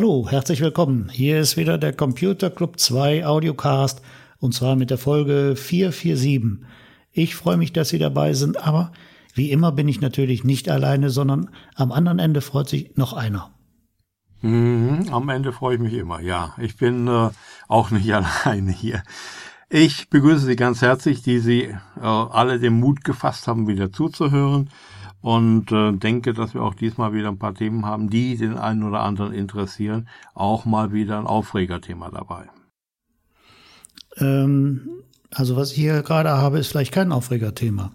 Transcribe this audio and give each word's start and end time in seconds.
Hallo, 0.00 0.28
herzlich 0.30 0.60
willkommen. 0.60 1.08
Hier 1.12 1.40
ist 1.40 1.56
wieder 1.56 1.76
der 1.76 1.92
Computer 1.92 2.50
Club 2.50 2.78
2 2.78 3.26
Audiocast 3.26 4.00
und 4.38 4.54
zwar 4.54 4.76
mit 4.76 4.90
der 4.90 4.96
Folge 4.96 5.56
447. 5.56 6.64
Ich 7.10 7.34
freue 7.34 7.56
mich, 7.56 7.72
dass 7.72 7.88
Sie 7.88 7.98
dabei 7.98 8.32
sind, 8.32 8.64
aber 8.64 8.92
wie 9.34 9.50
immer 9.50 9.72
bin 9.72 9.88
ich 9.88 10.00
natürlich 10.00 10.44
nicht 10.44 10.68
alleine, 10.68 11.10
sondern 11.10 11.50
am 11.74 11.90
anderen 11.90 12.20
Ende 12.20 12.42
freut 12.42 12.68
sich 12.68 12.96
noch 12.96 13.12
einer. 13.12 13.50
Mhm, 14.40 15.08
am 15.10 15.28
Ende 15.30 15.52
freue 15.52 15.74
ich 15.74 15.80
mich 15.80 15.94
immer, 15.94 16.20
ja. 16.20 16.54
Ich 16.58 16.76
bin 16.76 17.08
äh, 17.08 17.30
auch 17.66 17.90
nicht 17.90 18.14
alleine 18.44 18.70
hier. 18.70 19.02
Ich 19.68 20.10
begrüße 20.10 20.46
Sie 20.46 20.54
ganz 20.54 20.80
herzlich, 20.80 21.22
die 21.22 21.40
Sie 21.40 21.62
äh, 21.64 22.02
alle 22.02 22.60
den 22.60 22.78
Mut 22.78 23.02
gefasst 23.02 23.48
haben, 23.48 23.66
wieder 23.66 23.90
zuzuhören 23.90 24.70
und 25.20 25.72
äh, 25.72 25.92
denke, 25.92 26.32
dass 26.32 26.54
wir 26.54 26.62
auch 26.62 26.74
diesmal 26.74 27.12
wieder 27.12 27.28
ein 27.28 27.38
paar 27.38 27.54
Themen 27.54 27.84
haben, 27.84 28.08
die 28.10 28.36
den 28.36 28.56
einen 28.56 28.82
oder 28.82 29.00
anderen 29.00 29.32
interessieren. 29.32 30.08
Auch 30.34 30.64
mal 30.64 30.92
wieder 30.92 31.18
ein 31.18 31.26
Aufregerthema 31.26 32.10
dabei. 32.10 32.48
Ähm, 34.18 34.88
also 35.30 35.56
was 35.56 35.72
ich 35.72 35.78
hier 35.78 36.02
gerade 36.02 36.30
habe, 36.30 36.58
ist 36.58 36.68
vielleicht 36.68 36.92
kein 36.92 37.12
Aufregerthema. 37.12 37.92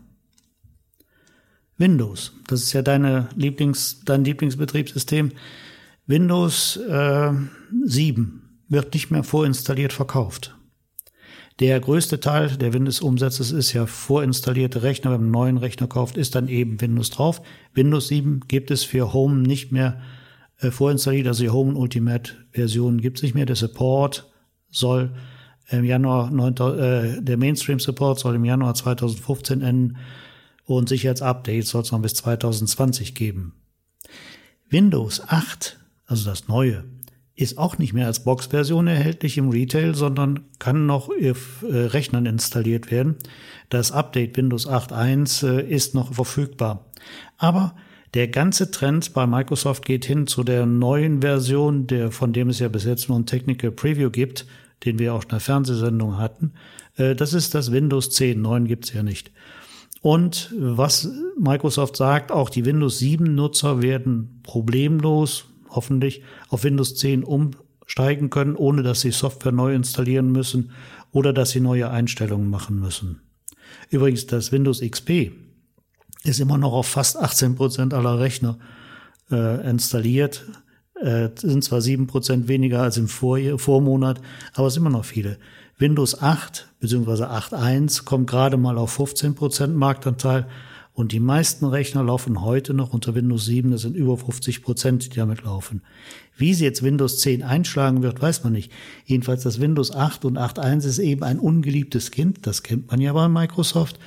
Windows, 1.78 2.34
das 2.48 2.62
ist 2.62 2.74
ja 2.74 2.82
deine 2.82 3.30
Lieblings, 3.36 4.02
dein 4.06 4.24
Lieblingsbetriebssystem. 4.24 5.32
Windows 6.06 6.78
äh, 6.78 7.32
7 7.86 8.62
wird 8.68 8.94
nicht 8.94 9.12
mehr 9.12 9.24
vorinstalliert 9.24 9.94
verkauft. 9.94 10.56
Der 11.60 11.80
größte 11.80 12.20
Teil 12.20 12.58
der 12.58 12.74
Windows-Umsätze 12.74 13.56
ist 13.56 13.74
ja 13.74 13.86
vorinstallierte 13.86 14.82
Rechner. 14.82 15.12
Wenn 15.12 15.20
man 15.20 15.26
einen 15.26 15.32
neuen 15.32 15.58
Rechner 15.58 15.88
kauft, 15.88 16.18
ist 16.18 16.36
dann 16.36 16.48
eben 16.48 16.82
Windows 16.82 17.12
drauf. 17.12 17.42
Windows 17.74 18.08
7 18.08 18.42
gibt 18.48 18.72
es 18.72 18.84
für 18.84 19.14
Home 19.14 19.42
nicht 19.42 19.72
mehr 19.72 20.02
äh, 20.60 20.72
vorinstalliert. 20.72 21.28
Also 21.28 21.44
die 21.44 21.50
Home 21.50 21.76
Ultimate 21.76 22.34
Version 22.52 23.02
gibt 23.02 23.18
es 23.18 23.24
nicht 23.24 23.36
mehr. 23.36 23.46
Der 23.46 23.56
Support 23.56 24.32
soll 24.72 25.14
im 25.70 25.86
Januar, 25.86 26.32
9, 26.32 26.56
äh, 26.58 27.22
der 27.22 27.38
Mainstream 27.38 27.80
Support 27.80 28.20
soll 28.20 28.36
im 28.36 28.46
Januar 28.46 28.74
2015 28.74 29.62
enden 29.62 29.98
und 30.66 30.90
Sicherheitsupdates 30.90 31.70
soll 31.70 31.84
es 31.84 31.92
noch 31.92 32.02
bis 32.02 32.16
2020 32.16 33.16
geben. 33.16 33.54
Windows 34.70 35.22
8, 35.28 35.80
also 36.06 36.30
das 36.30 36.48
neue, 36.48 36.84
ist 37.36 37.58
auch 37.58 37.78
nicht 37.78 37.94
mehr 37.94 38.06
als 38.06 38.24
Box-Version 38.24 38.88
erhältlich 38.88 39.38
im 39.38 39.50
Retail, 39.50 39.96
sondern 39.96 40.42
kann 40.60 40.86
noch 40.86 41.10
auf 41.10 41.64
äh, 41.68 41.76
Rechnern 41.76 42.26
installiert 42.26 42.92
werden. 42.92 43.16
Das 43.70 43.92
Update 43.92 44.38
Windows 44.38 44.68
8.1 44.68 45.48
äh, 45.48 45.68
ist 45.68 45.96
noch 45.96 46.14
verfügbar. 46.14 46.86
Aber 47.38 47.76
der 48.14 48.28
ganze 48.28 48.70
Trend 48.70 49.14
bei 49.14 49.26
Microsoft 49.26 49.86
geht 49.86 50.06
hin 50.06 50.28
zu 50.28 50.44
der 50.44 50.68
neuen 50.68 51.22
Version, 51.22 51.88
der, 51.88 52.12
von 52.12 52.34
dem 52.34 52.50
es 52.50 52.60
ja 52.60 52.68
bis 52.68 52.84
jetzt 52.84 53.10
nur 53.10 53.18
ein 53.18 53.26
Technical 53.26 53.72
Preview 53.72 54.12
gibt, 54.12 54.46
den 54.86 55.00
wir 55.00 55.16
auch 55.16 55.24
in 55.24 55.30
der 55.30 55.40
Fernsehsendung 55.40 56.20
hatten. 56.20 56.54
Äh, 56.98 57.16
das 57.16 57.34
ist 57.34 57.56
das 57.56 57.72
Windows 57.72 58.12
10. 58.12 58.40
9 58.40 58.68
gibt's 58.68 58.94
ja 58.94 59.02
nicht. 59.02 59.32
Und 60.02 60.54
was 60.56 61.10
Microsoft 61.40 61.96
sagt, 61.96 62.32
auch 62.32 62.50
die 62.50 62.66
Windows 62.66 63.00
7 63.00 63.34
Nutzer 63.34 63.82
werden 63.82 64.42
problemlos 64.44 65.46
hoffentlich 65.74 66.24
auf 66.50 66.64
Windows 66.64 66.96
10 66.96 67.24
umsteigen 67.24 68.30
können, 68.30 68.56
ohne 68.56 68.84
dass 68.84 69.02
sie 69.02 69.12
Software 69.12 69.52
neu 69.52 69.74
installieren 69.74 70.32
müssen 70.32 70.72
oder 71.12 71.34
dass 71.34 71.52
sie 71.52 71.60
neue 71.60 71.90
Einstellungen 71.90 72.50
machen 72.50 72.80
müssen. 72.80 73.22
Übrigens, 73.90 74.26
das 74.26 74.52
Windows 74.52 74.82
XP 74.82 75.32
ist 76.24 76.40
immer 76.40 76.58
noch 76.58 76.74
auf 76.74 76.88
fast 76.88 77.18
18 77.18 77.56
Prozent 77.56 77.94
aller 77.94 78.20
Rechner 78.20 78.58
äh, 79.32 79.70
installiert. 79.70 80.46
Äh, 81.02 81.30
sind 81.36 81.64
zwar 81.64 81.82
7 81.82 82.08
Prozent 82.08 82.48
weniger 82.48 82.82
als 82.82 82.98
im 82.98 83.08
Vor 83.08 83.38
Vormonat, 83.58 84.22
aber 84.54 84.68
es 84.68 84.76
sind 84.76 84.84
immer 84.84 84.98
noch 84.98 85.06
viele. 85.06 85.38
Windows 85.78 86.22
8 86.22 86.70
bzw. 86.80 87.24
8.1 87.24 88.06
kommt 88.06 88.30
gerade 88.30 88.58
mal 88.58 88.78
auf 88.78 88.92
15 88.94 89.36
Prozent 89.36 89.76
Marktanteil 89.76 90.48
und 90.94 91.12
die 91.12 91.20
meisten 91.20 91.66
Rechner 91.66 92.04
laufen 92.04 92.42
heute 92.42 92.74
noch 92.74 92.94
unter 92.94 93.16
Windows 93.16 93.46
7. 93.46 93.72
Das 93.72 93.82
sind 93.82 93.96
über 93.96 94.16
50 94.16 94.62
Prozent, 94.62 95.14
die 95.14 95.18
damit 95.18 95.44
laufen. 95.44 95.82
Wie 96.38 96.54
sie 96.54 96.66
jetzt 96.66 96.84
Windows 96.84 97.20
10 97.20 97.42
einschlagen 97.42 98.04
wird, 98.04 98.22
weiß 98.22 98.44
man 98.44 98.54
nicht. 98.54 98.72
Jedenfalls 99.06 99.42
das 99.42 99.60
Windows 99.60 99.92
8 99.92 100.26
und 100.26 100.38
8.1 100.38 100.86
ist 100.86 101.00
eben 101.00 101.24
ein 101.24 101.40
ungeliebtes 101.40 102.12
Kind. 102.12 102.46
Das 102.46 102.62
kennt 102.62 102.92
man 102.92 103.02
ja 103.02 103.12
bei 103.14 103.28
Microsoft. 103.28 103.98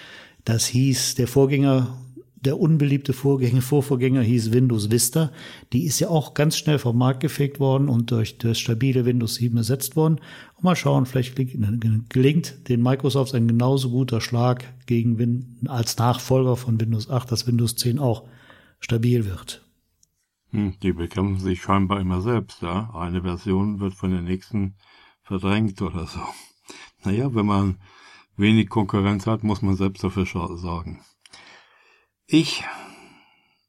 Das 0.44 0.66
hieß, 0.66 1.16
der 1.16 1.26
Vorgänger 1.26 1.98
der 2.46 2.58
unbeliebte 2.60 3.12
Vorgänger, 3.12 3.60
Vorvorgänger 3.60 4.22
hieß 4.22 4.52
Windows 4.52 4.90
Vista. 4.90 5.32
Die 5.72 5.84
ist 5.84 5.98
ja 5.98 6.08
auch 6.08 6.32
ganz 6.32 6.56
schnell 6.56 6.78
vom 6.78 6.96
Markt 6.96 7.20
gefegt 7.20 7.60
worden 7.60 7.88
und 7.88 8.12
durch 8.12 8.38
das 8.38 8.58
stabile 8.58 9.04
Windows 9.04 9.34
7 9.34 9.56
ersetzt 9.56 9.96
worden. 9.96 10.20
Und 10.54 10.64
mal 10.64 10.76
schauen, 10.76 11.06
vielleicht 11.06 11.34
gelingt 11.36 12.68
den 12.68 12.82
Microsoft 12.82 13.34
ein 13.34 13.48
genauso 13.48 13.90
guter 13.90 14.20
Schlag 14.20 14.64
gegen 14.86 15.18
Win 15.18 15.58
als 15.66 15.98
Nachfolger 15.98 16.56
von 16.56 16.80
Windows 16.80 17.10
8, 17.10 17.30
dass 17.30 17.46
Windows 17.46 17.74
10 17.74 17.98
auch 17.98 18.22
stabil 18.78 19.26
wird. 19.26 19.66
Hm, 20.52 20.74
die 20.82 20.92
bekämpfen 20.92 21.40
sich 21.40 21.60
scheinbar 21.60 22.00
immer 22.00 22.20
selbst, 22.20 22.62
ja. 22.62 22.90
Eine 22.94 23.22
Version 23.22 23.80
wird 23.80 23.94
von 23.94 24.12
der 24.12 24.22
nächsten 24.22 24.76
verdrängt 25.22 25.82
oder 25.82 26.06
so. 26.06 26.20
Naja, 27.04 27.34
wenn 27.34 27.46
man 27.46 27.78
wenig 28.36 28.68
Konkurrenz 28.68 29.26
hat, 29.26 29.42
muss 29.42 29.62
man 29.62 29.74
selbst 29.74 30.04
dafür 30.04 30.26
sorgen. 30.26 31.00
Ich, 32.28 32.64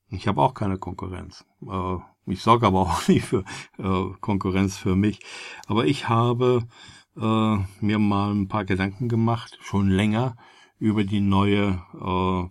ich 0.10 0.28
habe 0.28 0.42
auch 0.42 0.56
keine 0.56 0.80
Konkurrenz. 0.80 1.46
Äh, 1.62 1.98
ich 2.26 2.42
sorge 2.42 2.66
aber 2.66 2.80
auch 2.82 3.08
nicht 3.08 3.26
für 3.26 3.44
äh, 3.78 4.06
Konkurrenz 4.20 4.78
für 4.78 4.96
mich. 4.96 5.20
Aber 5.68 5.86
ich 5.86 6.10
habe 6.10 6.68
äh, 7.16 7.58
mir 7.82 8.00
mal 8.00 8.34
ein 8.34 8.48
paar 8.48 8.66
Gedanken 8.66 9.10
gemacht, 9.10 9.60
schon 9.62 9.90
länger, 9.90 10.36
über 10.80 11.04
die 11.04 11.22
neue 11.22 11.82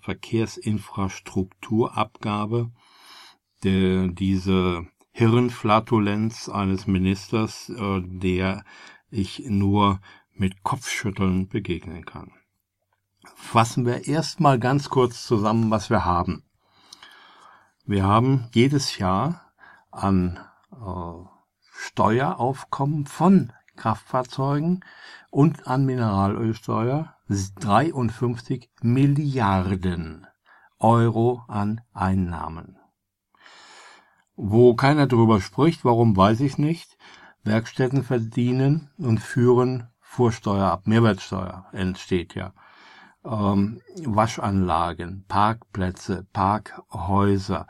Verkehrsinfrastrukturabgabe, 0.01 2.73
der, 3.63 4.09
diese 4.09 4.85
Hirnflatulenz 5.13 6.49
eines 6.49 6.89
Ministers, 6.89 7.73
der 7.77 8.65
ich 9.11 9.45
nur 9.47 10.01
mit 10.33 10.65
Kopfschütteln 10.65 11.47
begegnen 11.47 12.05
kann 12.05 12.33
fassen 13.35 13.87
wir 13.87 14.07
erstmal 14.07 14.59
ganz 14.59 14.91
kurz 14.91 15.27
zusammen, 15.27 15.71
was 15.71 15.91
wir 15.91 16.05
haben. 16.05 16.45
Wir 17.85 18.05
haben 18.05 18.49
jedes 18.53 18.99
Jahr 18.99 19.53
an 19.91 20.39
äh, 20.73 21.29
Steueraufkommen 21.73 23.07
von 23.07 23.53
Kraftfahrzeugen 23.77 24.85
und 25.31 25.67
an 25.67 25.85
Mineralölsteuer 25.85 27.15
53 27.29 28.71
Milliarden 28.83 30.27
Euro 30.79 31.43
an 31.49 31.81
Einnahmen. 31.93 32.79
Wo 34.35 34.75
keiner 34.75 35.07
drüber 35.07 35.41
spricht, 35.41 35.85
warum 35.85 36.17
weiß 36.17 36.41
ich 36.41 36.59
nicht, 36.59 36.97
Werkstätten 37.43 38.03
verdienen 38.03 38.91
und 38.99 39.19
führen 39.19 39.89
Vorsteuer 40.01 40.71
ab. 40.71 40.87
Mehrwertsteuer 40.87 41.67
entsteht 41.73 42.35
ja 42.35 42.53
ähm, 43.27 43.81
Waschanlagen, 44.05 45.25
Parkplätze, 45.29 46.27
Parkhäuser, 46.33 47.67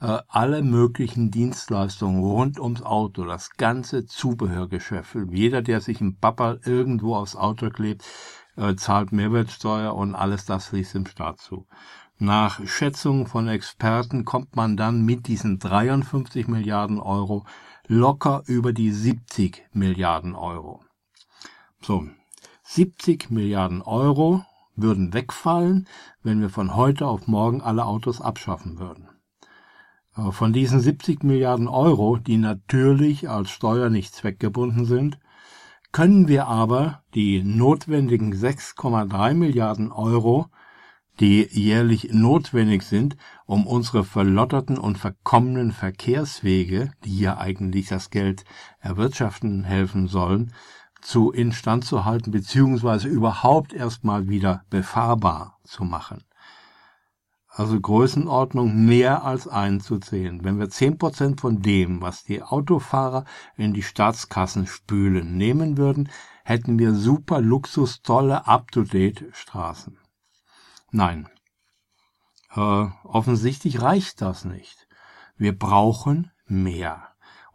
äh, 0.00 0.18
alle 0.28 0.62
möglichen 0.62 1.30
Dienstleistungen 1.30 2.22
rund 2.22 2.60
ums 2.60 2.82
Auto, 2.82 3.24
das 3.24 3.50
ganze 3.56 4.06
Zubehörgeschäft. 4.06 5.16
Jeder, 5.30 5.62
der 5.62 5.80
sich 5.80 6.00
ein 6.00 6.18
Papa 6.18 6.58
irgendwo 6.64 7.16
aufs 7.16 7.36
Auto 7.36 7.70
klebt, 7.70 8.04
äh, 8.56 8.74
zahlt 8.76 9.12
Mehrwertsteuer 9.12 9.94
und 9.94 10.14
alles 10.14 10.44
das 10.44 10.66
fließt 10.66 10.94
dem 10.94 11.06
Staat 11.06 11.40
zu. 11.40 11.66
Nach 12.18 12.66
Schätzungen 12.66 13.26
von 13.26 13.46
Experten 13.48 14.24
kommt 14.24 14.56
man 14.56 14.76
dann 14.76 15.04
mit 15.04 15.28
diesen 15.28 15.60
53 15.60 16.48
Milliarden 16.48 16.98
Euro 16.98 17.46
locker 17.86 18.42
über 18.46 18.72
die 18.72 18.90
70 18.90 19.68
Milliarden 19.72 20.34
Euro. 20.34 20.82
So, 21.80 22.06
70 22.64 23.30
Milliarden 23.30 23.82
Euro 23.82 24.44
würden 24.82 25.12
wegfallen, 25.12 25.86
wenn 26.22 26.40
wir 26.40 26.50
von 26.50 26.74
heute 26.74 27.06
auf 27.06 27.26
morgen 27.26 27.60
alle 27.60 27.84
Autos 27.84 28.20
abschaffen 28.20 28.78
würden. 28.78 29.08
Von 30.30 30.52
diesen 30.52 30.80
70 30.80 31.22
Milliarden 31.22 31.68
Euro, 31.68 32.16
die 32.16 32.38
natürlich 32.38 33.28
als 33.28 33.50
Steuer 33.50 33.88
nicht 33.88 34.14
zweckgebunden 34.14 34.84
sind, 34.84 35.18
können 35.92 36.28
wir 36.28 36.48
aber 36.48 37.02
die 37.14 37.42
notwendigen 37.42 38.34
6,3 38.34 39.34
Milliarden 39.34 39.92
Euro, 39.92 40.46
die 41.20 41.48
jährlich 41.50 42.10
notwendig 42.12 42.82
sind, 42.82 43.16
um 43.46 43.66
unsere 43.66 44.04
verlotterten 44.04 44.78
und 44.78 44.98
verkommenen 44.98 45.72
Verkehrswege, 45.72 46.92
die 47.04 47.18
ja 47.18 47.38
eigentlich 47.38 47.88
das 47.88 48.10
Geld 48.10 48.44
erwirtschaften 48.80 49.64
helfen 49.64 50.08
sollen, 50.08 50.52
zu 51.00 51.30
instand 51.32 51.84
zu 51.84 52.04
halten, 52.04 52.30
beziehungsweise 52.30 53.08
überhaupt 53.08 53.72
erstmal 53.72 54.28
wieder 54.28 54.62
befahrbar 54.70 55.58
zu 55.64 55.84
machen. 55.84 56.24
also 57.58 57.80
Größenordnung 57.80 58.84
mehr 58.84 59.24
als 59.24 59.48
einzuzählen. 59.48 60.44
Wenn 60.44 60.60
wir 60.60 60.70
zehn 60.70 60.96
Prozent 60.96 61.40
von 61.40 61.60
dem, 61.60 62.00
was 62.00 62.22
die 62.22 62.42
Autofahrer 62.42 63.24
in 63.56 63.74
die 63.74 63.82
Staatskassen 63.82 64.66
spülen, 64.68 65.36
nehmen 65.36 65.76
würden, 65.76 66.08
hätten 66.44 66.78
wir 66.78 66.94
super 66.94 67.40
Luxus, 67.40 68.00
tolle, 68.02 68.46
up-to-date 68.46 69.24
Straßen. 69.32 69.98
Nein. 70.92 71.28
Äh, 72.54 72.86
offensichtlich 73.02 73.82
reicht 73.82 74.22
das 74.22 74.44
nicht. 74.44 74.86
Wir 75.36 75.58
brauchen 75.58 76.30
mehr. 76.46 77.07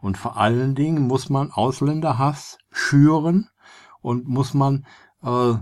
Und 0.04 0.18
vor 0.18 0.36
allen 0.36 0.74
Dingen 0.74 1.06
muss 1.06 1.30
man 1.30 1.50
Ausländerhass 1.50 2.58
schüren 2.70 3.48
und 4.02 4.28
muss 4.28 4.52
man 4.52 4.84
äh, 5.22 5.54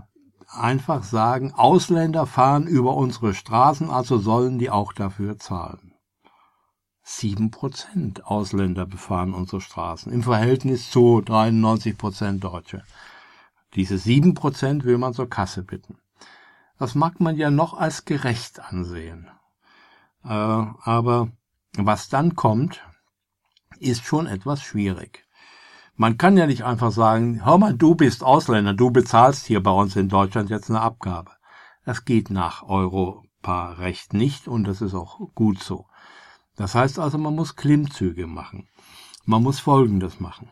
einfach 0.49 1.05
sagen, 1.05 1.53
Ausländer 1.53 2.27
fahren 2.27 2.67
über 2.67 2.97
unsere 2.97 3.35
Straßen, 3.35 3.89
also 3.89 4.19
sollen 4.19 4.59
die 4.59 4.69
auch 4.69 4.95
dafür 4.95 5.39
zahlen. 5.39 5.95
Sieben 7.05 7.53
Prozent 7.53 8.27
Ausländer 8.27 8.85
befahren 8.85 9.33
unsere 9.33 9.61
Straßen 9.61 10.13
im 10.13 10.25
Verhältnis 10.25 10.91
zu 10.91 11.21
93 11.21 11.97
Prozent 11.97 12.43
Deutsche. 12.43 12.83
Diese 13.75 13.97
sieben 13.97 14.35
Prozent 14.35 14.83
will 14.83 14.99
man 14.99 15.15
zur 15.15 15.31
Kasse 15.31 15.63
bitten. 15.63 15.99
Das 16.81 16.97
mag 16.97 17.21
man 17.21 17.37
ja 17.37 17.53
noch 17.53 17.75
als 17.75 18.07
gerecht 18.07 18.59
ansehen. 18.59 19.29
Äh, 20.25 20.31
aber 20.31 21.29
was 21.77 22.09
dann 22.09 22.35
kommt, 22.35 22.83
ist 23.83 24.05
schon 24.05 24.27
etwas 24.27 24.63
schwierig. 24.63 25.25
Man 25.95 26.17
kann 26.17 26.37
ja 26.37 26.47
nicht 26.47 26.65
einfach 26.65 26.91
sagen, 26.91 27.45
hör 27.45 27.59
mal, 27.59 27.75
du 27.75 27.95
bist 27.95 28.25
Ausländer, 28.25 28.73
du 28.73 28.91
bezahlst 28.91 29.47
hier 29.47 29.63
bei 29.63 29.71
uns 29.71 29.95
in 29.95 30.09
Deutschland 30.09 30.49
jetzt 30.51 30.71
eine 30.71 30.81
Abgabe. 30.81 31.33
Das 31.85 32.05
geht 32.05 32.31
nach 32.31 32.63
Europarecht 32.63 34.15
nicht 34.15 34.49
und 34.49 34.65
das 34.65 34.81
ist 34.81 34.95
auch 34.95 35.21
gut 35.35 35.63
so. 35.63 35.87
Das 36.57 36.75
heißt 36.75 36.99
also, 36.99 37.19
man 37.19 37.35
muss 37.35 37.57
Klimmzüge 37.57 38.27
machen. 38.27 38.69
Man 39.25 39.43
muss 39.43 39.61
Folgendes 39.61 40.21
machen. 40.21 40.49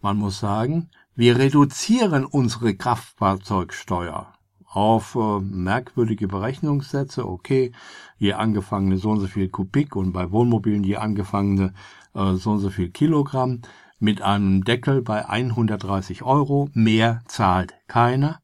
Man 0.00 0.18
muss 0.18 0.38
sagen, 0.38 0.90
wir 1.14 1.38
reduzieren 1.38 2.24
unsere 2.24 2.74
Kraftfahrzeugsteuer 2.74 4.32
auf 4.66 5.14
äh, 5.14 5.40
merkwürdige 5.40 6.28
Berechnungssätze. 6.28 7.26
Okay, 7.26 7.72
je 8.18 8.34
angefangene 8.34 8.98
so 8.98 9.10
und 9.10 9.20
so 9.20 9.26
viel 9.26 9.48
Kubik 9.48 9.96
und 9.96 10.12
bei 10.12 10.30
Wohnmobilen 10.30 10.84
je 10.84 10.96
angefangene 10.96 11.72
äh, 12.16 12.34
so 12.34 12.52
und 12.52 12.58
so 12.58 12.70
viel 12.70 12.90
Kilogramm 12.90 13.62
mit 13.98 14.22
einem 14.22 14.64
Deckel 14.64 15.02
bei 15.02 15.28
130 15.28 16.22
Euro. 16.22 16.68
Mehr 16.72 17.22
zahlt 17.26 17.74
keiner. 17.86 18.40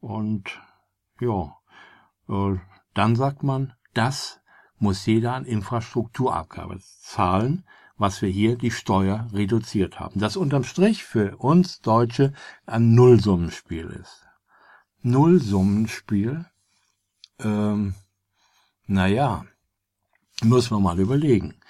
Und 0.00 0.60
ja, 1.20 1.56
äh, 2.28 2.58
dann 2.94 3.16
sagt 3.16 3.42
man, 3.42 3.74
das 3.92 4.40
muss 4.78 5.04
jeder 5.04 5.34
an 5.34 5.44
Infrastrukturabgabe 5.44 6.78
zahlen, 7.02 7.64
was 7.98 8.22
wir 8.22 8.30
hier 8.30 8.56
die 8.56 8.70
Steuer 8.70 9.28
reduziert 9.32 10.00
haben. 10.00 10.20
Das 10.20 10.36
unterm 10.36 10.64
Strich 10.64 11.04
für 11.04 11.36
uns 11.36 11.80
Deutsche 11.82 12.32
ein 12.64 12.94
Nullsummenspiel 12.94 13.86
ist. 13.86 14.26
Nullsummenspiel, 15.02 16.46
ähm, 17.40 17.94
naja, 18.86 19.44
muss 20.42 20.70
man 20.70 20.82
mal 20.82 20.98
überlegen. 20.98 21.60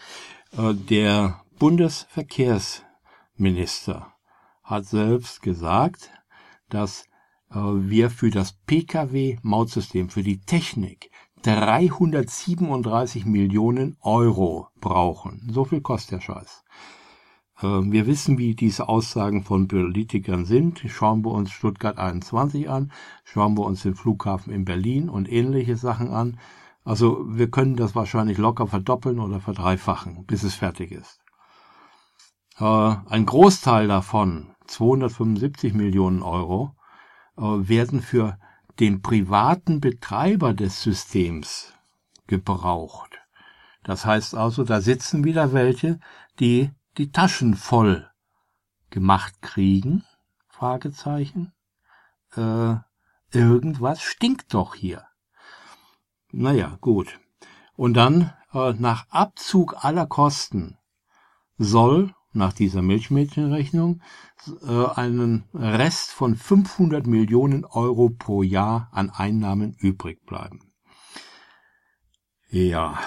Äh, 0.56 0.74
der 0.74 1.42
Bundesverkehrs 1.58 2.82
Minister 3.36 4.14
hat 4.64 4.84
selbst 4.86 5.42
gesagt, 5.42 6.10
dass 6.68 7.04
äh, 7.50 7.56
wir 7.56 8.10
für 8.10 8.30
das 8.30 8.54
Pkw-Mautsystem, 8.66 10.08
für 10.10 10.22
die 10.22 10.40
Technik 10.40 11.10
337 11.42 13.24
Millionen 13.26 13.96
Euro 14.00 14.68
brauchen. 14.80 15.48
So 15.50 15.64
viel 15.64 15.80
kostet 15.80 16.12
der 16.12 16.20
Scheiß. 16.20 16.64
Äh, 17.62 17.66
wir 17.66 18.06
wissen, 18.06 18.36
wie 18.36 18.54
diese 18.54 18.88
Aussagen 18.88 19.44
von 19.44 19.68
Politikern 19.68 20.46
sind. 20.46 20.82
Schauen 20.86 21.24
wir 21.24 21.30
uns 21.30 21.52
Stuttgart 21.52 21.98
21 21.98 22.68
an, 22.68 22.90
schauen 23.24 23.56
wir 23.56 23.64
uns 23.64 23.82
den 23.82 23.94
Flughafen 23.94 24.52
in 24.52 24.64
Berlin 24.64 25.08
und 25.08 25.30
ähnliche 25.30 25.76
Sachen 25.76 26.10
an. 26.10 26.38
Also 26.84 27.24
wir 27.26 27.50
können 27.50 27.76
das 27.76 27.94
wahrscheinlich 27.94 28.38
locker 28.38 28.66
verdoppeln 28.66 29.20
oder 29.20 29.40
verdreifachen, 29.40 30.24
bis 30.26 30.42
es 30.42 30.54
fertig 30.54 30.92
ist. 30.92 31.20
Äh, 32.58 32.64
ein 32.64 33.26
Großteil 33.26 33.88
davon, 33.88 34.54
275 34.66 35.74
Millionen 35.74 36.22
Euro, 36.22 36.74
äh, 37.36 37.42
werden 37.42 38.00
für 38.00 38.38
den 38.78 39.02
privaten 39.02 39.80
Betreiber 39.80 40.54
des 40.54 40.82
Systems 40.82 41.74
gebraucht. 42.26 43.18
Das 43.82 44.06
heißt 44.06 44.34
also, 44.34 44.64
da 44.64 44.80
sitzen 44.80 45.24
wieder 45.24 45.52
welche, 45.52 46.00
die 46.38 46.70
die 46.96 47.12
Taschen 47.12 47.54
voll 47.54 48.10
gemacht 48.90 49.40
kriegen, 49.42 50.04
Fragezeichen. 50.48 51.52
Äh, 52.36 52.76
irgendwas 53.32 54.02
stinkt 54.02 54.52
doch 54.54 54.74
hier. 54.74 55.09
Naja, 56.32 56.78
gut. 56.80 57.18
Und 57.76 57.94
dann, 57.94 58.32
äh, 58.52 58.72
nach 58.74 59.06
Abzug 59.10 59.84
aller 59.84 60.06
Kosten, 60.06 60.76
soll 61.58 62.14
nach 62.32 62.52
dieser 62.52 62.82
Milchmädchenrechnung 62.82 64.00
äh, 64.62 64.86
einen 64.94 65.44
Rest 65.52 66.12
von 66.12 66.36
500 66.36 67.06
Millionen 67.06 67.64
Euro 67.64 68.10
pro 68.10 68.42
Jahr 68.42 68.88
an 68.92 69.10
Einnahmen 69.10 69.74
übrig 69.78 70.24
bleiben. 70.24 70.72
Ja, 72.48 72.98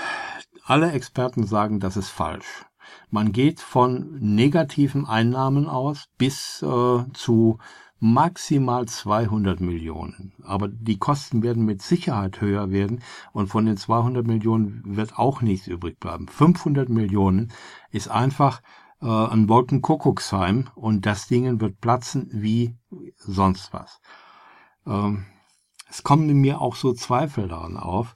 alle 0.66 0.92
Experten 0.92 1.46
sagen, 1.46 1.80
das 1.80 1.98
ist 1.98 2.10
falsch. 2.10 2.66
Man 3.10 3.32
geht 3.32 3.60
von 3.60 4.18
negativen 4.20 5.06
Einnahmen 5.06 5.68
aus 5.68 6.10
bis 6.18 6.62
äh, 6.62 7.04
zu 7.14 7.60
maximal 8.04 8.86
200 8.86 9.62
Millionen. 9.62 10.34
Aber 10.44 10.68
die 10.68 10.98
Kosten 10.98 11.42
werden 11.42 11.64
mit 11.64 11.82
Sicherheit 11.82 12.42
höher 12.42 12.70
werden 12.70 13.02
und 13.32 13.48
von 13.48 13.66
den 13.66 13.78
200 13.78 14.28
Millionen 14.28 14.98
wird 14.98 15.18
auch 15.18 15.42
nichts 15.42 15.68
übrig 15.68 16.02
bleiben. 16.02 16.28
500 16.28 16.90
Millionen 16.90 17.54
ist 17.92 18.10
einfach 18.10 18.62
äh, 19.02 19.08
ein 19.08 19.48
Wolkenkuckucksheim 19.48 20.70
und 20.76 21.06
das 21.06 21.28
Ding 21.28 21.62
wird 21.62 21.80
platzen 21.80 22.28
wie 22.34 22.76
sonst 23.16 23.72
was. 23.72 24.02
Ähm, 24.86 25.24
es 25.90 26.04
kommen 26.04 26.28
mir 26.42 26.60
auch 26.60 26.76
so 26.76 26.92
Zweifel 26.92 27.48
daran 27.48 27.78
auf, 27.78 28.16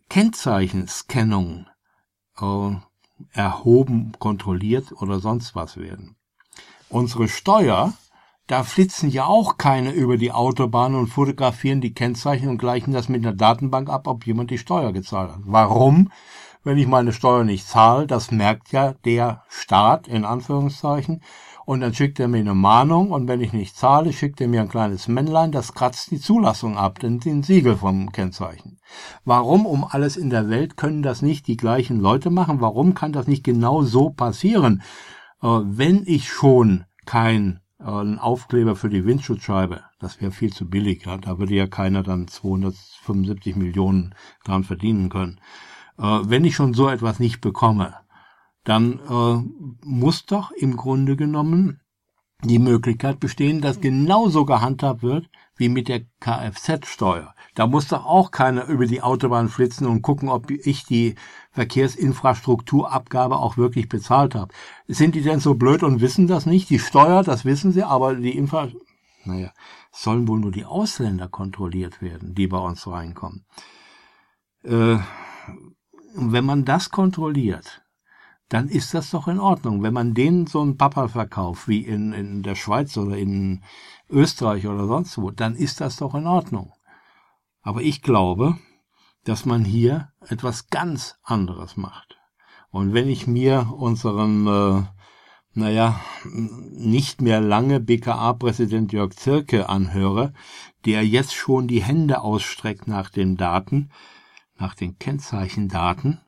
Kennzeichenscannung 0.08 1.66
äh, 2.40 2.70
erhoben, 3.32 4.12
kontrolliert 4.18 4.92
oder 4.92 5.20
sonst 5.20 5.54
was 5.54 5.76
werden? 5.76 6.16
Unsere 6.88 7.28
Steuer 7.28 7.92
da 8.48 8.62
flitzen 8.62 9.10
ja 9.10 9.26
auch 9.26 9.58
keine 9.58 9.92
über 9.92 10.16
die 10.16 10.32
Autobahn 10.32 10.94
und 10.94 11.08
fotografieren 11.08 11.82
die 11.82 11.92
Kennzeichen 11.92 12.48
und 12.48 12.56
gleichen 12.56 12.92
das 12.92 13.10
mit 13.10 13.22
einer 13.22 13.36
Datenbank 13.36 13.90
ab, 13.90 14.06
ob 14.06 14.26
jemand 14.26 14.50
die 14.50 14.56
Steuer 14.56 14.94
gezahlt 14.94 15.32
hat. 15.32 15.40
Warum? 15.44 16.10
Wenn 16.64 16.78
ich 16.78 16.86
meine 16.86 17.12
Steuer 17.12 17.44
nicht 17.44 17.68
zahle, 17.68 18.06
das 18.06 18.30
merkt 18.30 18.72
ja 18.72 18.94
der 19.04 19.44
Staat 19.50 20.08
in 20.08 20.24
Anführungszeichen. 20.24 21.22
Und 21.68 21.82
dann 21.82 21.92
schickt 21.92 22.18
er 22.18 22.28
mir 22.28 22.38
eine 22.38 22.54
Mahnung 22.54 23.10
und 23.10 23.28
wenn 23.28 23.42
ich 23.42 23.52
nicht 23.52 23.76
zahle, 23.76 24.14
schickt 24.14 24.40
er 24.40 24.48
mir 24.48 24.62
ein 24.62 24.70
kleines 24.70 25.06
Männlein, 25.06 25.52
das 25.52 25.75
kratzt 25.75 26.10
die 26.10 26.18
Zulassung 26.18 26.78
ab, 26.78 26.98
den, 26.98 27.20
den 27.20 27.42
Siegel 27.42 27.76
vom 27.76 28.10
Kennzeichen. 28.10 28.78
Warum 29.26 29.66
um 29.66 29.84
alles 29.84 30.16
in 30.16 30.30
der 30.30 30.48
Welt 30.48 30.78
können 30.78 31.02
das 31.02 31.20
nicht 31.20 31.46
die 31.46 31.58
gleichen 31.58 32.00
Leute 32.00 32.30
machen? 32.30 32.62
Warum 32.62 32.94
kann 32.94 33.12
das 33.12 33.26
nicht 33.26 33.44
genau 33.44 33.82
so 33.82 34.08
passieren? 34.08 34.80
Äh, 35.42 35.46
wenn 35.46 36.04
ich 36.06 36.30
schon 36.30 36.87
kein 37.04 37.60
ein 37.78 38.18
Aufkleber 38.18 38.75
für 38.75 38.88
die 38.88 39.04
Windschutzscheibe, 39.04 39.82
das 39.98 40.22
wäre 40.22 40.32
viel 40.32 40.54
zu 40.54 40.70
billig. 40.70 41.04
Ja? 41.04 41.18
Da 41.18 41.38
würde 41.38 41.54
ja 41.54 41.66
keiner 41.66 42.02
dann 42.02 42.28
275 42.28 43.56
Millionen 43.56 44.14
dran 44.42 44.64
verdienen 44.64 45.10
können. 45.10 45.38
Äh, 45.98 46.02
wenn 46.02 46.46
ich 46.46 46.54
schon 46.54 46.72
so 46.72 46.88
etwas 46.88 47.20
nicht 47.20 47.42
bekomme, 47.42 47.94
dann 48.68 49.00
äh, 49.08 49.78
muss 49.82 50.26
doch 50.26 50.50
im 50.50 50.76
Grunde 50.76 51.16
genommen 51.16 51.80
die 52.44 52.58
Möglichkeit 52.58 53.18
bestehen, 53.18 53.62
dass 53.62 53.80
genauso 53.80 54.44
gehandhabt 54.44 55.02
wird 55.02 55.30
wie 55.56 55.70
mit 55.70 55.88
der 55.88 56.02
Kfz-Steuer. 56.20 57.34
Da 57.54 57.66
muss 57.66 57.88
doch 57.88 58.04
auch 58.04 58.30
keiner 58.30 58.66
über 58.66 58.87
die 58.87 59.00
Autobahn 59.00 59.48
flitzen 59.48 59.87
und 59.87 60.02
gucken, 60.02 60.28
ob 60.28 60.50
ich 60.50 60.84
die 60.84 61.14
Verkehrsinfrastrukturabgabe 61.52 63.38
auch 63.38 63.56
wirklich 63.56 63.88
bezahlt 63.88 64.34
habe. 64.34 64.52
Sind 64.87 65.14
die 65.14 65.22
denn 65.22 65.40
so 65.40 65.54
blöd 65.54 65.82
und 65.82 66.02
wissen 66.02 66.26
das 66.26 66.44
nicht? 66.44 66.68
Die 66.68 66.78
Steuer, 66.78 67.25
das 67.25 67.46
wissen 67.46 67.72
sie, 67.72 67.82
aber 67.82 68.14
die 68.14 68.37
Infra, 68.37 68.68
naja, 69.25 69.50
sollen 69.90 70.28
wohl 70.28 70.40
nur 70.40 70.52
die 70.52 70.66
Ausländer 70.66 71.28
kontrolliert 71.28 72.02
werden, 72.02 72.34
die 72.34 72.46
bei 72.46 72.58
uns 72.58 72.87
reinkommen. 72.87 73.46
Äh, 74.62 74.98
wenn 76.14 76.44
man 76.44 76.66
das 76.66 76.90
kontrolliert, 76.90 77.82
dann 78.48 78.68
ist 78.68 78.94
das 78.94 79.10
doch 79.10 79.28
in 79.28 79.40
Ordnung. 79.40 79.82
Wenn 79.82 79.92
man 79.92 80.14
denen 80.14 80.46
so 80.46 80.60
einen 80.60 80.76
Papa 80.76 81.08
verkauft, 81.08 81.68
wie 81.68 81.80
in, 81.84 82.12
in 82.12 82.42
der 82.42 82.54
Schweiz 82.54 82.96
oder 82.96 83.16
in 83.16 83.62
Österreich 84.08 84.66
oder 84.66 84.86
sonst 84.86 85.18
wo, 85.18 85.30
dann 85.30 85.54
ist 85.54 85.80
das 85.80 85.96
doch 85.96 86.14
in 86.14 86.26
Ordnung. 86.26 86.72
Aber 87.62 87.82
ich 87.82 88.02
glaube, 88.02 88.56
dass 89.24 89.44
man 89.44 89.64
hier 89.64 90.10
etwas 90.26 90.68
ganz 90.68 91.16
anderes 91.22 91.76
macht. 91.76 92.16
Und 92.70 92.94
wenn 92.94 93.08
ich 93.08 93.26
mir 93.26 93.72
unseren, 93.76 94.46
äh, 94.46 94.82
naja, 95.52 96.00
nicht 96.24 97.20
mehr 97.20 97.40
lange 97.40 97.80
BKA-Präsident 97.80 98.92
Jörg 98.92 99.14
Zirke 99.14 99.68
anhöre, 99.68 100.32
der 100.86 101.06
jetzt 101.06 101.34
schon 101.34 101.68
die 101.68 101.82
Hände 101.82 102.20
ausstreckt 102.20 102.88
nach 102.88 103.10
den 103.10 103.36
Daten, 103.36 103.90
nach 104.56 104.74
den 104.74 104.98
Kennzeichendaten, 104.98 106.20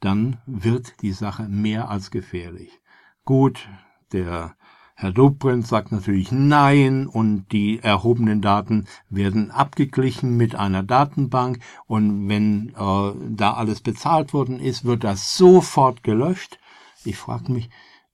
dann 0.00 0.38
wird 0.46 1.02
die 1.02 1.12
Sache 1.12 1.48
mehr 1.48 1.88
als 1.88 2.10
gefährlich. 2.10 2.80
Gut, 3.24 3.68
der 4.12 4.56
Herr 4.98 5.12
Dobrindt 5.12 5.66
sagt 5.66 5.92
natürlich 5.92 6.32
Nein 6.32 7.06
und 7.06 7.52
die 7.52 7.80
erhobenen 7.80 8.40
Daten 8.40 8.86
werden 9.10 9.50
abgeglichen 9.50 10.38
mit 10.38 10.54
einer 10.54 10.82
Datenbank 10.82 11.58
und 11.86 12.28
wenn 12.30 12.70
äh, 12.70 13.12
da 13.28 13.52
alles 13.52 13.82
bezahlt 13.82 14.32
worden 14.32 14.58
ist, 14.58 14.86
wird 14.86 15.04
das 15.04 15.36
sofort 15.36 16.02
gelöscht. 16.02 16.58
Ich 17.04 17.18
frage 17.18 17.52
mich, 17.52 17.68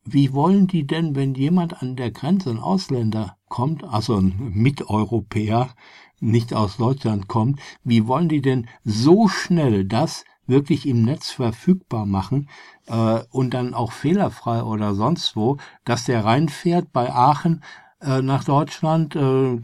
wie 0.04 0.32
wollen 0.32 0.66
die 0.66 0.84
denn, 0.84 1.14
wenn 1.14 1.34
jemand 1.34 1.80
an 1.80 1.94
der 1.94 2.10
Grenze, 2.10 2.50
ein 2.50 2.58
Ausländer 2.58 3.36
kommt, 3.48 3.84
also 3.84 4.16
ein 4.16 4.50
Miteuropäer, 4.52 5.70
nicht 6.18 6.52
aus 6.52 6.78
Deutschland 6.78 7.28
kommt, 7.28 7.60
wie 7.84 8.08
wollen 8.08 8.28
die 8.28 8.42
denn 8.42 8.68
so 8.82 9.28
schnell 9.28 9.84
das 9.84 10.24
wirklich 10.46 10.86
im 10.86 11.04
Netz 11.04 11.30
verfügbar 11.30 12.06
machen 12.06 12.48
äh, 12.86 13.20
und 13.30 13.54
dann 13.54 13.74
auch 13.74 13.92
fehlerfrei 13.92 14.62
oder 14.62 14.94
sonst 14.94 15.36
wo, 15.36 15.58
dass 15.84 16.04
der 16.04 16.24
reinfährt 16.24 16.92
bei 16.92 17.12
Aachen 17.12 17.62
äh, 18.00 18.20
nach 18.22 18.44
Deutschland, 18.44 19.14
äh, 19.14 19.60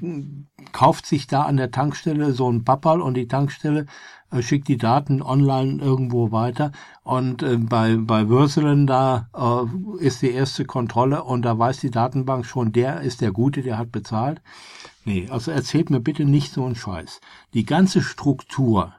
kauft 0.73 1.06
sich 1.06 1.26
da 1.26 1.42
an 1.42 1.56
der 1.56 1.70
Tankstelle 1.70 2.32
so 2.32 2.50
ein 2.50 2.64
Pappal 2.64 3.00
und 3.00 3.14
die 3.14 3.26
Tankstelle 3.26 3.87
äh, 4.30 4.42
schickt 4.42 4.68
die 4.68 4.76
Daten 4.76 5.23
online 5.23 5.82
irgendwo 5.82 6.30
weiter 6.30 6.73
und 7.02 7.42
äh, 7.42 7.56
bei 7.56 7.97
bei 7.97 8.28
Würselen 8.28 8.87
da 8.87 9.28
äh, 9.35 10.04
ist 10.04 10.23
die 10.23 10.30
erste 10.30 10.64
Kontrolle 10.64 11.25
und 11.25 11.42
da 11.42 11.58
weiß 11.58 11.80
die 11.80 11.90
Datenbank 11.90 12.47
schon, 12.47 12.73
der 12.73 13.00
ist 13.00 13.20
der 13.20 13.32
Gute, 13.32 13.62
der 13.62 13.78
hat 13.78 13.90
bezahlt. 13.90 14.40
Nee, 15.04 15.26
also 15.30 15.50
erzählt 15.50 15.90
mir 15.90 16.00
bitte 16.00 16.25
nicht 16.25 16.52
so 16.52 16.64
einen 16.64 16.75
Scheiß. 16.75 17.20
Die 17.54 17.64
ganze 17.64 18.02
Struktur 18.02 18.92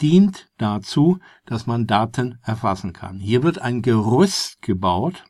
dient 0.00 0.48
dazu, 0.58 1.18
dass 1.46 1.66
man 1.66 1.86
Daten 1.86 2.38
erfassen 2.42 2.92
kann. 2.92 3.18
Hier 3.18 3.42
wird 3.42 3.58
ein 3.60 3.82
Gerüst 3.82 4.62
gebaut, 4.62 5.24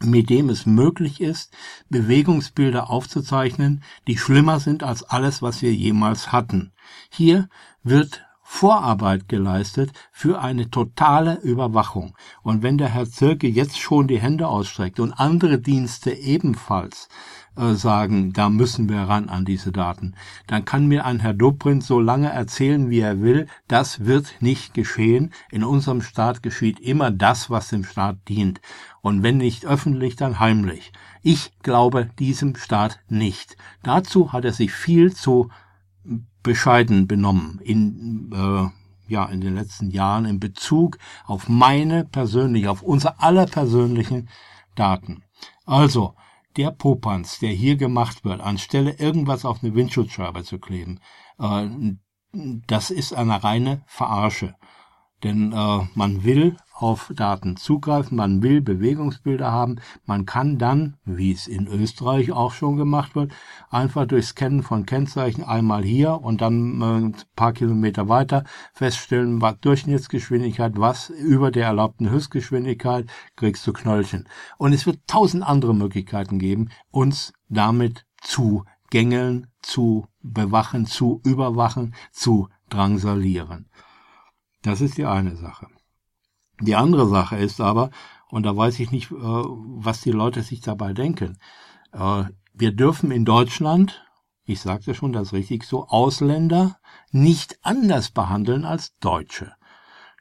mit 0.00 0.30
dem 0.30 0.48
es 0.48 0.66
möglich 0.66 1.20
ist, 1.20 1.52
Bewegungsbilder 1.88 2.90
aufzuzeichnen, 2.90 3.82
die 4.06 4.16
schlimmer 4.16 4.60
sind 4.60 4.82
als 4.82 5.02
alles, 5.02 5.42
was 5.42 5.62
wir 5.62 5.74
jemals 5.74 6.30
hatten. 6.30 6.72
Hier 7.10 7.48
wird 7.82 8.24
Vorarbeit 8.50 9.28
geleistet 9.28 9.92
für 10.10 10.40
eine 10.40 10.70
totale 10.70 11.34
Überwachung. 11.40 12.16
Und 12.42 12.62
wenn 12.62 12.78
der 12.78 12.88
Herr 12.88 13.04
Zirke 13.04 13.46
jetzt 13.46 13.78
schon 13.78 14.08
die 14.08 14.20
Hände 14.20 14.48
ausstreckt 14.48 15.00
und 15.00 15.12
andere 15.12 15.58
Dienste 15.58 16.12
ebenfalls 16.12 17.08
sagen, 17.58 18.32
da 18.32 18.48
müssen 18.48 18.88
wir 18.88 19.00
ran 19.00 19.28
an 19.28 19.44
diese 19.44 19.72
Daten, 19.72 20.14
dann 20.46 20.64
kann 20.64 20.86
mir 20.86 21.04
ein 21.04 21.20
Herr 21.20 21.34
Dobrindt 21.34 21.82
so 21.82 22.00
lange 22.00 22.30
erzählen, 22.30 22.90
wie 22.90 23.00
er 23.00 23.20
will, 23.20 23.46
das 23.66 24.04
wird 24.04 24.36
nicht 24.40 24.74
geschehen. 24.74 25.32
In 25.50 25.64
unserem 25.64 26.00
Staat 26.00 26.42
geschieht 26.42 26.78
immer 26.80 27.10
das, 27.10 27.50
was 27.50 27.68
dem 27.68 27.84
Staat 27.84 28.16
dient. 28.28 28.60
Und 29.00 29.22
wenn 29.22 29.38
nicht 29.38 29.66
öffentlich, 29.66 30.16
dann 30.16 30.38
heimlich. 30.38 30.92
Ich 31.22 31.52
glaube 31.62 32.08
diesem 32.18 32.56
Staat 32.56 33.00
nicht. 33.08 33.56
Dazu 33.82 34.32
hat 34.32 34.44
er 34.44 34.52
sich 34.52 34.72
viel 34.72 35.12
zu 35.12 35.50
bescheiden 36.42 37.06
benommen 37.06 37.60
in 37.62 38.30
äh, 38.32 39.12
ja 39.12 39.24
in 39.26 39.40
den 39.40 39.54
letzten 39.54 39.90
Jahren 39.90 40.24
in 40.24 40.38
Bezug 40.38 40.98
auf 41.26 41.48
meine 41.48 42.04
persönlich, 42.04 42.68
auf 42.68 42.82
unsere 42.82 43.20
aller 43.20 43.46
persönlichen 43.46 44.28
Daten. 44.74 45.24
Also 45.64 46.14
der 46.58 46.72
Popanz, 46.72 47.38
der 47.38 47.50
hier 47.50 47.76
gemacht 47.76 48.24
wird, 48.24 48.40
anstelle 48.40 48.92
irgendwas 48.98 49.44
auf 49.44 49.62
eine 49.62 49.74
Windschutzscheibe 49.74 50.42
zu 50.42 50.58
kleben, 50.58 51.00
äh, 51.38 51.68
das 52.32 52.90
ist 52.90 53.14
eine 53.14 53.42
reine 53.42 53.82
Verarsche. 53.86 54.54
Denn 55.22 55.52
äh, 55.52 55.86
man 55.94 56.24
will 56.24 56.56
auf 56.80 57.12
Daten 57.14 57.56
zugreifen, 57.56 58.16
man 58.16 58.42
will 58.42 58.60
Bewegungsbilder 58.60 59.50
haben, 59.50 59.76
man 60.06 60.26
kann 60.26 60.58
dann, 60.58 60.96
wie 61.04 61.32
es 61.32 61.48
in 61.48 61.66
Österreich 61.66 62.30
auch 62.30 62.52
schon 62.52 62.76
gemacht 62.76 63.16
wird, 63.16 63.32
einfach 63.68 64.06
durch 64.06 64.26
Scannen 64.26 64.62
von 64.62 64.86
Kennzeichen 64.86 65.42
einmal 65.42 65.82
hier 65.82 66.20
und 66.22 66.40
dann 66.40 66.80
äh, 66.80 66.84
ein 66.84 67.16
paar 67.34 67.52
Kilometer 67.52 68.08
weiter 68.08 68.44
feststellen, 68.72 69.42
was 69.42 69.58
Durchschnittsgeschwindigkeit, 69.60 70.74
was 70.76 71.10
über 71.10 71.50
der 71.50 71.66
erlaubten 71.66 72.10
Höchstgeschwindigkeit, 72.10 73.06
kriegst 73.34 73.66
du 73.66 73.72
Knöllchen. 73.72 74.28
Und 74.56 74.72
es 74.72 74.86
wird 74.86 75.00
tausend 75.08 75.42
andere 75.42 75.74
Möglichkeiten 75.74 76.38
geben, 76.38 76.70
uns 76.90 77.32
damit 77.48 78.06
zu 78.20 78.64
gängeln, 78.90 79.48
zu 79.62 80.06
bewachen, 80.22 80.86
zu 80.86 81.20
überwachen, 81.24 81.94
zu 82.12 82.48
drangsalieren. 82.70 83.68
Das 84.62 84.80
ist 84.80 84.96
die 84.96 85.06
eine 85.06 85.36
Sache. 85.36 85.66
Die 86.60 86.74
andere 86.74 87.08
Sache 87.08 87.36
ist 87.36 87.60
aber, 87.60 87.90
und 88.30 88.44
da 88.44 88.56
weiß 88.56 88.80
ich 88.80 88.90
nicht, 88.90 89.10
äh, 89.10 89.14
was 89.14 90.00
die 90.00 90.10
Leute 90.10 90.42
sich 90.42 90.60
dabei 90.60 90.92
denken. 90.92 91.38
Äh, 91.92 92.24
wir 92.52 92.72
dürfen 92.72 93.10
in 93.10 93.24
Deutschland, 93.24 94.04
ich 94.44 94.60
sagte 94.60 94.94
schon 94.94 95.12
das 95.12 95.32
richtig 95.32 95.64
so, 95.64 95.86
Ausländer 95.88 96.78
nicht 97.10 97.58
anders 97.62 98.10
behandeln 98.10 98.64
als 98.64 98.96
Deutsche. 98.98 99.52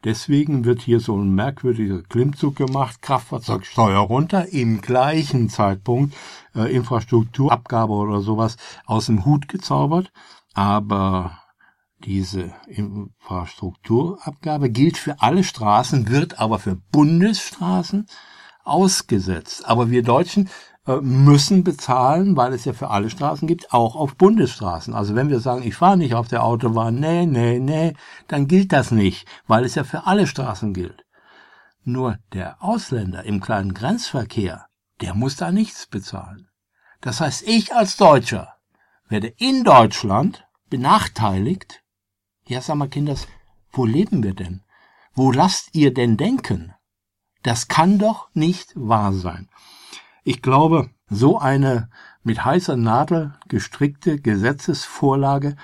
Deswegen 0.03 0.63
wird 0.63 0.81
hier 0.81 0.99
so 0.99 1.17
ein 1.17 1.33
merkwürdiger 1.33 2.03
Klimmzug 2.03 2.55
gemacht, 2.55 3.01
Kraftfahrzeugsteuer 3.01 3.99
runter, 3.99 4.47
im 4.53 4.79
gleichen 4.79 5.49
Zeitpunkt 5.49 6.15
äh, 6.55 6.73
Infrastrukturabgabe 6.73 7.93
oder 7.93 8.21
sowas 8.21 8.57
aus 8.85 9.07
dem 9.07 9.25
Hut 9.25 9.47
gezaubert. 9.47 10.11
Aber 10.53 11.39
diese 11.99 12.53
Infrastrukturabgabe 12.67 14.69
gilt 14.69 14.97
für 14.97 15.21
alle 15.21 15.43
Straßen, 15.43 16.09
wird 16.09 16.39
aber 16.39 16.59
für 16.59 16.75
Bundesstraßen 16.75 18.07
ausgesetzt. 18.63 19.67
Aber 19.67 19.89
wir 19.89 20.03
Deutschen 20.03 20.49
äh, 20.85 20.97
müssen 21.01 21.63
bezahlen, 21.63 22.37
weil 22.37 22.53
es 22.53 22.65
ja 22.65 22.73
für 22.73 22.89
alle 22.89 23.09
Straßen 23.09 23.47
gibt, 23.47 23.73
auch 23.73 23.95
auf 23.95 24.15
Bundesstraßen. 24.15 24.93
Also 24.93 25.15
wenn 25.15 25.29
wir 25.29 25.39
sagen, 25.39 25.63
ich 25.63 25.75
fahre 25.75 25.97
nicht 25.97 26.15
auf 26.15 26.27
der 26.27 26.43
Autobahn, 26.43 26.99
nee, 26.99 27.25
nee, 27.25 27.59
nee, 27.59 27.93
dann 28.27 28.47
gilt 28.47 28.71
das 28.71 28.91
nicht, 28.91 29.27
weil 29.47 29.65
es 29.65 29.75
ja 29.75 29.83
für 29.83 30.05
alle 30.05 30.27
Straßen 30.27 30.73
gilt. 30.73 31.03
Nur 31.83 32.17
der 32.33 32.61
Ausländer 32.61 33.23
im 33.23 33.39
kleinen 33.39 33.73
Grenzverkehr, 33.73 34.65
der 35.01 35.13
muss 35.13 35.35
da 35.35 35.51
nichts 35.51 35.87
bezahlen. 35.87 36.47
Das 37.01 37.21
heißt, 37.21 37.47
ich 37.47 37.73
als 37.73 37.97
Deutscher 37.97 38.55
werde 39.07 39.27
in 39.27 39.63
Deutschland 39.63 40.47
benachteiligt, 40.69 41.81
ja, 42.47 42.61
sag 42.61 42.75
mal, 42.75 42.87
Kinders, 42.87 43.27
wo 43.71 43.85
leben 43.85 44.23
wir 44.23 44.33
denn? 44.33 44.61
Wo 45.13 45.31
lasst 45.31 45.75
ihr 45.75 45.93
denn 45.93 46.17
denken? 46.17 46.73
Das 47.43 47.67
kann 47.67 47.99
doch 47.99 48.29
nicht 48.33 48.73
wahr 48.75 49.13
sein. 49.13 49.49
Ich 50.23 50.41
glaube, 50.41 50.89
so 51.09 51.37
eine 51.37 51.89
mit 52.23 52.43
heißer 52.43 52.75
Nadel 52.75 53.33
gestrickte 53.47 54.19
Gesetzesvorlage, 54.19 55.55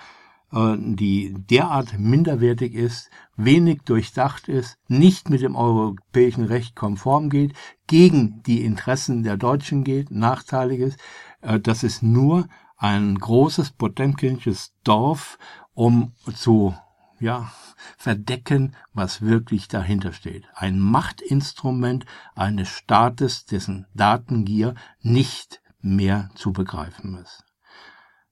äh, 0.52 0.76
die 0.78 1.34
derart 1.50 2.00
minderwertig 2.00 2.74
ist, 2.74 3.10
wenig 3.36 3.82
durchdacht 3.84 4.48
ist, 4.48 4.78
nicht 4.88 5.30
mit 5.30 5.42
dem 5.42 5.56
europäischen 5.56 6.46
Recht 6.46 6.76
konform 6.76 7.30
geht, 7.30 7.54
gegen 7.88 8.42
die 8.44 8.64
Interessen 8.64 9.24
der 9.24 9.38
Deutschen 9.38 9.84
geht, 9.84 10.12
nachteilig 10.12 10.80
ist, 10.80 11.00
äh, 11.42 11.60
das 11.60 11.84
ist 11.84 12.04
nur 12.04 12.48
ein 12.78 13.18
großes 13.18 13.72
potemkinsches 13.72 14.74
Dorf 14.84 15.38
um 15.74 16.14
zu 16.36 16.76
ja, 17.20 17.52
verdecken, 17.98 18.76
was 18.94 19.22
wirklich 19.22 19.68
dahinter 19.68 20.12
steht. 20.12 20.46
Ein 20.56 20.80
Machtinstrument 20.80 22.06
eines 22.36 22.68
Staates, 22.68 23.46
dessen 23.46 23.88
Datengier 23.94 24.76
nicht 25.02 25.62
mehr 25.82 26.30
zu 26.36 26.52
begreifen 26.52 27.16
ist. 27.16 27.44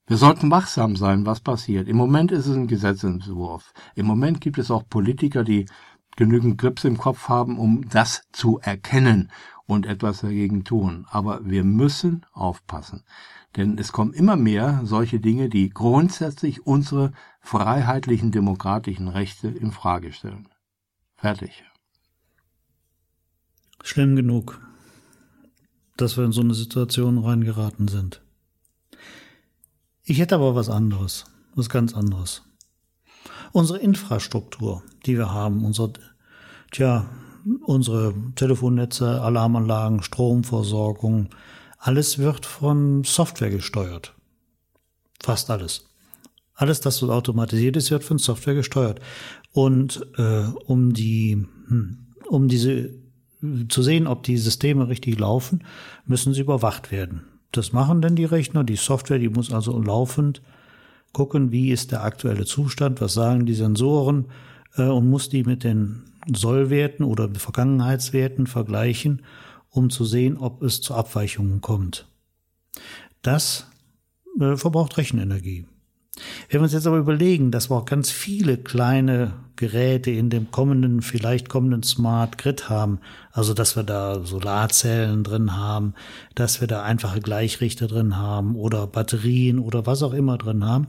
Wir 0.07 0.17
sollten 0.17 0.51
wachsam 0.51 0.98
sein, 0.98 1.25
was 1.25 1.39
passiert. 1.39 1.88
Im 1.88 1.95
Moment 1.95 2.33
ist 2.33 2.48
es 2.48 2.55
ein 2.55 2.67
Gesetzentwurf. 2.67 3.74
Im 3.95 4.07
Moment 4.07 4.41
gibt 4.41 4.57
es 4.57 4.69
auch 4.69 4.83
Politiker, 4.89 5.45
die 5.45 5.67
genügend 6.17 6.57
Grips 6.57 6.83
im 6.83 6.98
Kopf 6.98 7.29
haben, 7.29 7.57
um 7.57 7.88
das 7.88 8.24
zu 8.33 8.60
erkennen 8.60 9.31
und 9.67 9.86
etwas 9.86 10.19
dagegen 10.19 10.65
tun. 10.65 11.05
Aber 11.10 11.45
wir 11.45 11.63
müssen 11.63 12.25
aufpassen. 12.33 13.03
Denn 13.55 13.77
es 13.77 13.91
kommen 13.91 14.13
immer 14.13 14.36
mehr 14.36 14.81
solche 14.83 15.19
Dinge, 15.19 15.50
die 15.50 15.69
grundsätzlich 15.69 16.65
unsere 16.65 17.13
freiheitlichen 17.41 18.31
demokratischen 18.31 19.07
Rechte 19.07 19.50
in 19.50 19.71
Frage 19.71 20.13
stellen. 20.13 20.48
Fertig. 21.15 21.63
Schlimm 23.83 24.15
genug, 24.15 24.62
dass 25.98 26.17
wir 26.17 26.24
in 26.24 26.31
so 26.31 26.41
eine 26.41 26.53
Situation 26.53 27.17
reingeraten 27.17 27.88
sind. 27.88 28.21
Ich 30.03 30.19
hätte 30.19 30.36
aber 30.36 30.55
was 30.55 30.69
anderes, 30.69 31.25
was 31.55 31.69
ganz 31.69 31.93
anderes. 31.93 32.43
Unsere 33.51 33.79
Infrastruktur, 33.79 34.83
die 35.05 35.17
wir 35.17 35.31
haben, 35.31 35.65
unsere, 35.65 35.93
tja, 36.71 37.10
unsere 37.65 38.13
Telefonnetze, 38.36 39.21
Alarmanlagen, 39.21 40.03
Stromversorgung, 40.03 41.29
alles 41.77 42.19
wird 42.19 42.45
von 42.45 43.03
Software 43.03 43.50
gesteuert. 43.50 44.15
Fast 45.21 45.50
alles. 45.50 45.90
Alles, 46.53 46.81
das 46.81 46.98
so 46.98 47.12
automatisiert 47.12 47.77
ist, 47.77 47.91
wird 47.91 48.03
von 48.03 48.17
Software 48.17 48.55
gesteuert. 48.55 49.00
Und 49.51 50.05
äh, 50.17 50.43
um 50.65 50.93
die, 50.93 51.46
hm, 51.67 51.98
um 52.27 52.48
diese 52.48 53.01
zu 53.70 53.81
sehen, 53.81 54.08
ob 54.08 54.24
die 54.24 54.38
Systeme 54.38 54.88
richtig 54.88 55.20
laufen, 55.20 55.63
müssen 56.05 56.34
sie 56.34 56.41
überwacht 56.41 56.91
werden. 56.91 57.24
Das 57.51 57.74
machen 57.74 58.01
denn 58.01 58.15
die 58.15 58.25
Rechner, 58.25 58.63
die 58.63 58.75
Software, 58.75 59.20
die 59.20 59.29
muss 59.29 59.51
also 59.51 59.81
laufend 59.81 60.41
gucken, 61.12 61.51
wie 61.51 61.72
ist 61.72 61.91
der 61.91 62.03
aktuelle 62.03 62.46
Zustand, 62.46 63.01
was 63.01 63.13
sagen 63.13 63.46
die 63.46 63.53
Sensoren 63.53 64.27
äh, 64.75 64.84
und 64.84 65.10
muss 65.10 65.29
die 65.29 65.43
mit 65.43 65.63
den 65.63 66.03
Sollwerten 66.31 67.03
oder 67.03 67.29
Vergangenheitswerten 67.34 68.48
vergleichen, 68.48 69.24
um 69.70 69.89
zu 69.89 70.05
sehen, 70.05 70.38
ob 70.38 70.62
es 70.62 70.81
zu 70.81 70.93
Abweichungen 70.93 71.62
kommt. 71.62 72.08
Das 73.22 73.67
äh, 74.39 74.55
verbraucht 74.55 74.98
Rechenenergie. 74.98 75.65
Wenn 76.49 76.59
wir 76.59 76.63
uns 76.63 76.73
jetzt 76.73 76.87
aber 76.87 76.97
überlegen, 76.97 77.51
dass 77.51 77.69
wir 77.69 77.77
auch 77.77 77.85
ganz 77.85 78.11
viele 78.11 78.57
kleine 78.57 79.33
Geräte 79.55 80.09
in 80.09 80.29
dem 80.29 80.49
kommenden, 80.49 81.01
vielleicht 81.01 81.47
kommenden 81.47 81.83
Smart 81.83 82.37
Grid 82.37 82.69
haben, 82.69 82.99
also 83.31 83.53
dass 83.53 83.75
wir 83.75 83.83
da 83.83 84.23
Solarzellen 84.23 85.23
drin 85.23 85.55
haben, 85.55 85.93
dass 86.33 86.61
wir 86.61 86.67
da 86.67 86.83
einfache 86.83 87.21
Gleichrichter 87.21 87.87
drin 87.87 88.17
haben 88.17 88.55
oder 88.55 88.87
Batterien 88.87 89.59
oder 89.59 89.85
was 89.85 90.01
auch 90.01 90.13
immer 90.13 90.37
drin 90.37 90.65
haben, 90.65 90.87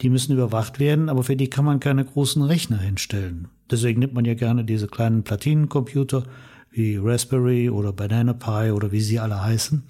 die 0.00 0.08
müssen 0.08 0.32
überwacht 0.32 0.78
werden, 0.78 1.08
aber 1.08 1.24
für 1.24 1.36
die 1.36 1.50
kann 1.50 1.64
man 1.64 1.80
keine 1.80 2.04
großen 2.04 2.42
Rechner 2.42 2.78
hinstellen. 2.78 3.48
Deswegen 3.70 4.00
nimmt 4.00 4.14
man 4.14 4.24
ja 4.24 4.34
gerne 4.34 4.64
diese 4.64 4.86
kleinen 4.86 5.24
Platinencomputer 5.24 6.22
wie 6.70 6.96
Raspberry 6.96 7.70
oder 7.70 7.92
Banana 7.92 8.32
Pi 8.32 8.70
oder 8.70 8.92
wie 8.92 9.00
sie 9.00 9.18
alle 9.18 9.42
heißen. 9.42 9.82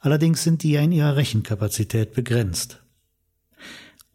Allerdings 0.00 0.42
sind 0.42 0.62
die 0.62 0.72
ja 0.72 0.80
in 0.80 0.92
ihrer 0.92 1.16
Rechenkapazität 1.16 2.12
begrenzt. 2.12 2.80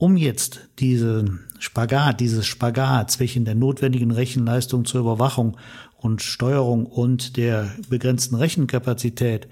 Um 0.02 0.18
jetzt 0.18 0.68
diesen 0.80 1.42
Spagat, 1.60 2.22
dieses 2.22 2.48
Spagat 2.48 3.12
zwischen 3.12 3.46
der 3.46 3.54
notwendigen 3.54 4.10
Rechenleistung 4.10 4.84
zur 4.84 5.02
Überwachung 5.02 5.58
und 5.96 6.24
Steuerung 6.24 6.88
und 6.88 7.38
der 7.38 7.70
begrenzten 7.88 8.34
Rechenkapazität 8.34 9.48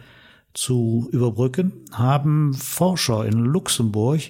zu 0.56 1.08
überbrücken, 1.12 1.74
haben 1.92 2.56
Forscher 2.56 3.28
in 3.28 3.34
Luxemburg 3.34 4.22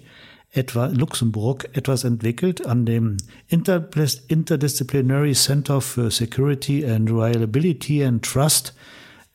etwa 0.52 0.88
Luxemburg 0.88 1.70
etwas 1.72 2.04
entwickelt 2.04 2.66
an 2.68 2.86
dem 2.86 3.16
Interdisciplinary 3.48 5.32
Center 5.32 5.80
for 5.80 6.12
Security 6.12 6.86
and 6.86 7.10
Reliability 7.10 8.04
and 8.04 8.26
Trust 8.26 8.76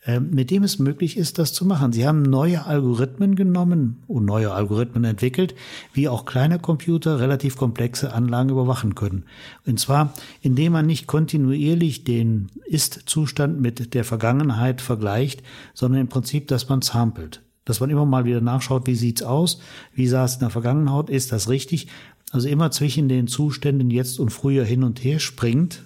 mit 0.07 0.51
dem 0.51 0.65
es 0.65 0.79
möglich 0.79 1.17
ist, 1.17 1.39
das 1.39 1.55
zu 1.55 1.65
machen. 1.65 1.93
Sie 1.93 2.07
haben 2.07 2.23
neue 2.23 2.67
Algorithmen 2.67 3.37
genommen 3.37 4.03
und 4.07 4.27
neue 4.27 4.53
Algorithmen 4.53 5.05
entwickelt, 5.05 5.55
wie 5.95 6.09
auch 6.09 6.27
kleine 6.27 6.59
Computer 6.59 7.21
relativ 7.21 7.57
komplexe 7.57 8.13
Anlagen 8.13 8.51
überwachen 8.51 8.95
können. 8.95 9.25
Und 9.67 9.81
zwar, 9.81 10.13
indem 10.43 10.73
man 10.73 10.85
nicht 10.85 11.07
kontinuierlich 11.07 12.05
den 12.05 12.49
Ist-Zustand 12.67 13.61
mit 13.61 13.95
der 13.95 14.05
Vergangenheit 14.05 14.83
vergleicht, 14.83 15.43
sondern 15.73 16.03
im 16.03 16.09
Prinzip, 16.09 16.49
dass 16.49 16.69
man 16.69 16.83
samplet. 16.83 17.41
Dass 17.65 17.81
man 17.81 17.89
immer 17.89 18.05
mal 18.05 18.27
wieder 18.27 18.43
nachschaut, 18.43 18.87
wie 18.87 18.97
sieht's 18.97 19.23
aus, 19.23 19.59
wie 19.95 20.07
sah 20.07 20.27
es 20.27 20.35
in 20.35 20.41
der 20.41 20.51
Vergangenheit, 20.51 21.09
ist 21.09 21.33
das 21.33 21.49
richtig? 21.49 21.87
Also 22.31 22.49
immer 22.49 22.71
zwischen 22.71 23.09
den 23.09 23.27
Zuständen 23.27 23.91
jetzt 23.91 24.19
und 24.21 24.31
früher 24.31 24.65
hin 24.65 24.85
und 24.85 25.03
her 25.03 25.19
springt 25.19 25.83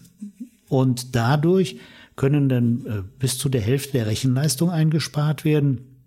und 0.68 1.14
dadurch 1.14 1.78
können 2.18 2.50
dann 2.50 2.84
äh, 2.84 3.02
bis 3.18 3.38
zu 3.38 3.48
der 3.48 3.62
Hälfte 3.62 3.92
der 3.92 4.06
Rechenleistung 4.06 4.70
eingespart 4.70 5.46
werden. 5.46 6.02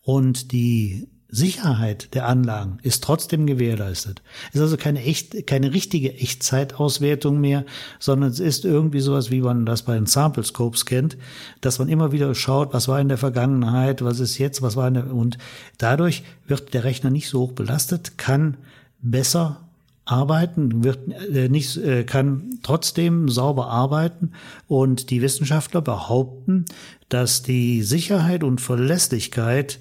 Und 0.00 0.52
die 0.52 1.08
Sicherheit 1.28 2.14
der 2.14 2.28
Anlagen 2.28 2.78
ist 2.82 3.02
trotzdem 3.02 3.46
gewährleistet. 3.46 4.22
Es 4.48 4.54
ist 4.54 4.60
also 4.62 4.76
keine 4.76 5.02
echt, 5.02 5.46
keine 5.46 5.74
richtige 5.74 6.14
Echtzeitauswertung 6.14 7.40
mehr, 7.40 7.64
sondern 7.98 8.30
es 8.30 8.38
ist 8.38 8.64
irgendwie 8.64 9.00
sowas, 9.00 9.30
wie 9.30 9.40
man 9.40 9.66
das 9.66 9.82
bei 9.82 9.96
den 9.96 10.06
Sample 10.06 10.44
Scopes 10.44 10.86
kennt, 10.86 11.18
dass 11.60 11.80
man 11.80 11.88
immer 11.88 12.12
wieder 12.12 12.32
schaut, 12.34 12.72
was 12.72 12.86
war 12.86 13.00
in 13.00 13.08
der 13.08 13.18
Vergangenheit, 13.18 14.02
was 14.02 14.20
ist 14.20 14.38
jetzt, 14.38 14.62
was 14.62 14.76
war 14.76 14.86
in 14.86 14.94
der, 14.94 15.12
und 15.12 15.36
dadurch 15.78 16.22
wird 16.46 16.72
der 16.72 16.84
Rechner 16.84 17.10
nicht 17.10 17.28
so 17.28 17.40
hoch 17.40 17.52
belastet, 17.52 18.16
kann 18.16 18.56
besser 19.02 19.65
arbeiten, 20.06 20.84
wird 20.84 21.00
äh, 21.34 21.48
nicht, 21.48 21.76
äh, 21.76 22.04
kann 22.04 22.58
trotzdem 22.62 23.28
sauber 23.28 23.68
arbeiten. 23.68 24.32
Und 24.66 25.10
die 25.10 25.20
Wissenschaftler 25.20 25.82
behaupten, 25.82 26.64
dass 27.08 27.42
die 27.42 27.82
Sicherheit 27.82 28.42
und 28.42 28.60
Verlässlichkeit 28.60 29.80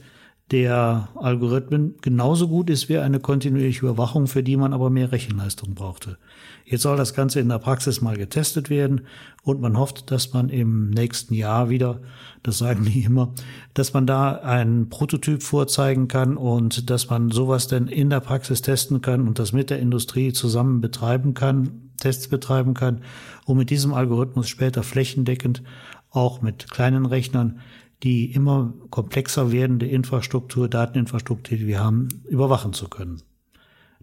der 0.51 1.09
Algorithmen 1.15 1.95
genauso 2.01 2.47
gut 2.47 2.69
ist 2.69 2.87
wie 2.87 2.99
eine 2.99 3.19
kontinuierliche 3.19 3.81
Überwachung, 3.81 4.27
für 4.27 4.43
die 4.43 4.57
man 4.57 4.73
aber 4.73 4.91
mehr 4.91 5.11
Rechenleistung 5.11 5.73
brauchte. 5.73 6.17
Jetzt 6.65 6.83
soll 6.83 6.97
das 6.97 7.15
Ganze 7.15 7.39
in 7.39 7.49
der 7.49 7.57
Praxis 7.57 8.01
mal 8.01 8.15
getestet 8.15 8.69
werden 8.69 9.01
und 9.41 9.59
man 9.59 9.77
hofft, 9.77 10.11
dass 10.11 10.33
man 10.33 10.49
im 10.49 10.91
nächsten 10.91 11.33
Jahr 11.33 11.69
wieder, 11.69 11.99
das 12.43 12.59
sagen 12.59 12.85
die 12.85 13.03
immer, 13.03 13.33
dass 13.73 13.93
man 13.93 14.05
da 14.05 14.33
einen 14.33 14.89
Prototyp 14.89 15.41
vorzeigen 15.41 16.07
kann 16.07 16.37
und 16.37 16.91
dass 16.91 17.09
man 17.09 17.31
sowas 17.31 17.67
denn 17.67 17.87
in 17.87 18.11
der 18.11 18.19
Praxis 18.19 18.61
testen 18.61 19.01
kann 19.01 19.27
und 19.27 19.39
das 19.39 19.51
mit 19.51 19.71
der 19.71 19.79
Industrie 19.79 20.31
zusammen 20.31 20.79
betreiben 20.79 21.33
kann, 21.33 21.91
Tests 21.97 22.27
betreiben 22.27 22.75
kann, 22.75 23.01
um 23.45 23.57
mit 23.57 23.71
diesem 23.71 23.93
Algorithmus 23.93 24.47
später 24.47 24.83
flächendeckend 24.83 25.63
auch 26.11 26.41
mit 26.41 26.69
kleinen 26.71 27.05
Rechnern 27.05 27.59
die 28.05 28.31
immer 28.31 28.71
komplexer 28.91 29.51
werdende 29.51 29.87
Infrastruktur, 29.87 30.69
Dateninfrastruktur, 30.69 31.57
die 31.57 31.65
wir 31.65 31.83
haben, 31.83 32.07
überwachen 32.29 32.71
zu 32.71 32.87
können. 32.87 33.23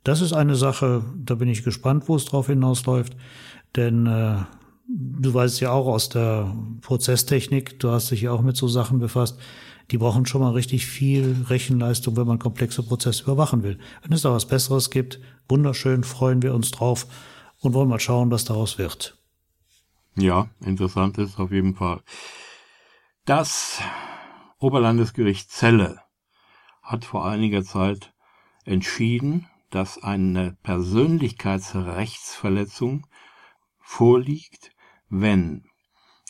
Das 0.03 0.21
ist 0.21 0.33
eine 0.33 0.57
Sache, 0.57 1.05
da 1.17 1.37
bin 1.37 1.49
ich 1.49 1.63
gespannt, 1.63 2.09
wo 2.09 2.17
es 2.17 2.25
drauf 2.25 2.49
hinausläuft, 2.49 3.17
denn 3.77 4.07
äh, 4.07 4.39
du 4.89 5.33
weißt 5.33 5.61
ja 5.61 5.71
auch 5.71 5.87
aus 5.87 6.09
der 6.09 6.53
Prozesstechnik, 6.81 7.79
du 7.79 7.91
hast 7.91 8.11
dich 8.11 8.23
ja 8.23 8.33
auch 8.33 8.43
mit 8.43 8.57
so 8.57 8.67
Sachen 8.67 8.99
befasst, 8.99 9.39
die 9.93 9.99
brauchen 9.99 10.27
schon 10.27 10.41
mal 10.41 10.51
richtig 10.51 10.87
viel 10.87 11.37
Rechenleistung, 11.49 12.17
wenn 12.17 12.27
man 12.27 12.41
komplexe 12.41 12.83
Prozesse 12.83 13.23
überwachen 13.23 13.63
will. 13.63 13.79
Wenn 14.03 14.13
es 14.13 14.23
da 14.23 14.33
was 14.33 14.47
Besseres 14.47 14.91
gibt, 14.91 15.21
wunderschön, 15.49 16.03
freuen 16.03 16.43
wir 16.43 16.55
uns 16.55 16.73
drauf 16.73 17.07
und 17.61 17.73
wollen 17.73 17.89
mal 17.89 18.01
schauen, 18.01 18.33
was 18.33 18.45
daraus 18.45 18.79
wird. 18.79 19.17
Ja, 20.17 20.49
interessant 20.65 21.19
ist 21.19 21.39
auf 21.39 21.53
jeden 21.53 21.77
Fall. 21.77 22.01
Das 23.25 23.81
Oberlandesgericht 24.59 25.49
Celle 25.49 26.01
hat 26.83 27.05
vor 27.05 27.25
einiger 27.25 27.63
Zeit 27.63 28.13
entschieden, 28.65 29.47
dass 29.71 30.03
eine 30.03 30.57
Persönlichkeitsrechtsverletzung 30.65 33.07
vorliegt, 33.79 34.73
wenn 35.09 35.63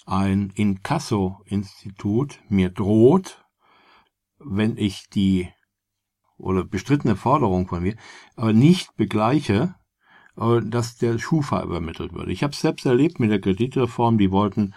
ein 0.04 0.52
Inkasso-Institut 0.54 2.40
mir 2.50 2.68
droht, 2.68 3.42
wenn 4.38 4.76
ich 4.76 5.08
die 5.08 5.48
oder 6.36 6.62
bestrittene 6.62 7.16
Forderung 7.16 7.68
von 7.68 7.84
mir 7.84 7.96
aber 8.36 8.52
nicht 8.52 8.96
begleiche, 8.96 9.74
äh, 10.36 10.60
dass 10.62 10.98
der 10.98 11.18
Schufa 11.18 11.62
übermittelt 11.62 12.12
wird. 12.12 12.28
Ich 12.28 12.42
habe 12.42 12.52
es 12.52 12.60
selbst 12.60 12.84
erlebt 12.84 13.18
mit 13.18 13.30
der 13.30 13.40
Kreditreform, 13.40 14.18
die 14.18 14.30
wollten 14.30 14.74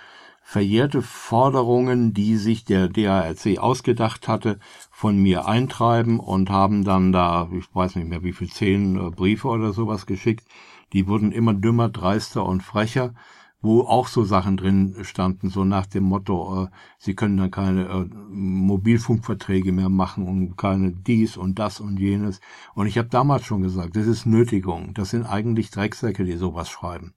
verjährte 0.48 1.02
Forderungen, 1.02 2.14
die 2.14 2.38
sich 2.38 2.66
der 2.66 2.88
DARC 2.88 3.58
ausgedacht 3.58 4.28
hatte, 4.28 4.60
von 4.92 5.18
mir 5.18 5.48
eintreiben 5.48 6.20
und 6.20 6.52
haben 6.52 6.84
dann 6.84 7.12
da, 7.12 7.50
ich 7.52 7.66
weiß 7.74 7.96
nicht 7.96 8.08
mehr 8.08 8.24
wie 8.24 8.32
viel, 8.32 8.50
zehn 8.50 8.96
äh, 8.96 9.10
Briefe 9.10 9.48
oder 9.48 9.74
sowas 9.74 10.06
geschickt. 10.06 10.48
Die 10.94 11.08
wurden 11.08 11.32
immer 11.32 11.56
dümmer, 11.56 11.90
dreister 11.90 12.46
und 12.46 12.62
frecher, 12.62 13.16
wo 13.64 13.82
auch 13.82 14.08
so 14.08 14.24
Sachen 14.24 14.56
drin 14.56 14.96
standen, 15.02 15.50
so 15.50 15.66
nach 15.66 15.88
dem 15.88 16.04
Motto, 16.04 16.66
äh, 16.66 16.68
sie 17.00 17.16
können 17.16 17.38
dann 17.38 17.50
keine 17.50 17.86
äh, 17.88 18.06
Mobilfunkverträge 18.30 19.72
mehr 19.72 19.90
machen 19.90 20.28
und 20.28 20.58
keine 20.58 20.92
dies 20.92 21.38
und 21.38 21.58
das 21.58 21.80
und 21.80 22.00
jenes. 22.00 22.40
Und 22.76 22.86
ich 22.86 23.00
habe 23.00 23.10
damals 23.10 23.46
schon 23.46 23.64
gesagt, 23.64 23.96
das 23.96 24.06
ist 24.06 24.28
Nötigung. 24.28 24.94
Das 24.94 25.10
sind 25.10 25.26
eigentlich 25.26 25.72
Drecksäcke, 25.72 26.24
die 26.24 26.38
sowas 26.38 26.70
schreiben. 26.70 27.16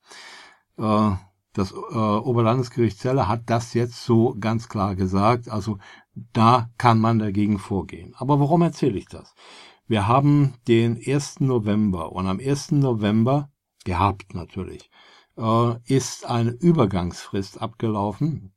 Äh, 0.79 1.11
das 1.59 1.73
äh, 1.73 1.77
Oberlandesgericht 1.77 2.99
Celle 2.99 3.29
hat 3.29 3.42
das 3.47 3.75
jetzt 3.75 4.05
so 4.05 4.37
ganz 4.38 4.68
klar 4.68 4.94
gesagt. 4.94 5.49
Also 5.49 5.79
da 6.33 6.71
kann 6.79 7.01
man 7.01 7.18
dagegen 7.18 7.59
vorgehen. 7.59 8.14
Aber 8.16 8.38
warum 8.40 8.62
erzähle 8.62 8.99
ich 8.99 9.07
das? 9.07 9.35
Wir 9.87 10.07
haben 10.07 10.55
den 10.68 11.01
1. 11.05 11.40
November 11.40 12.12
und 12.12 12.27
am 12.27 12.38
1. 12.38 12.73
November, 12.73 13.51
gehabt 13.85 14.35
natürlich, 14.35 14.90
äh, 15.37 15.75
ist 15.85 16.27
eine 16.27 16.51
Übergangsfrist 16.51 17.61
abgelaufen 17.61 18.53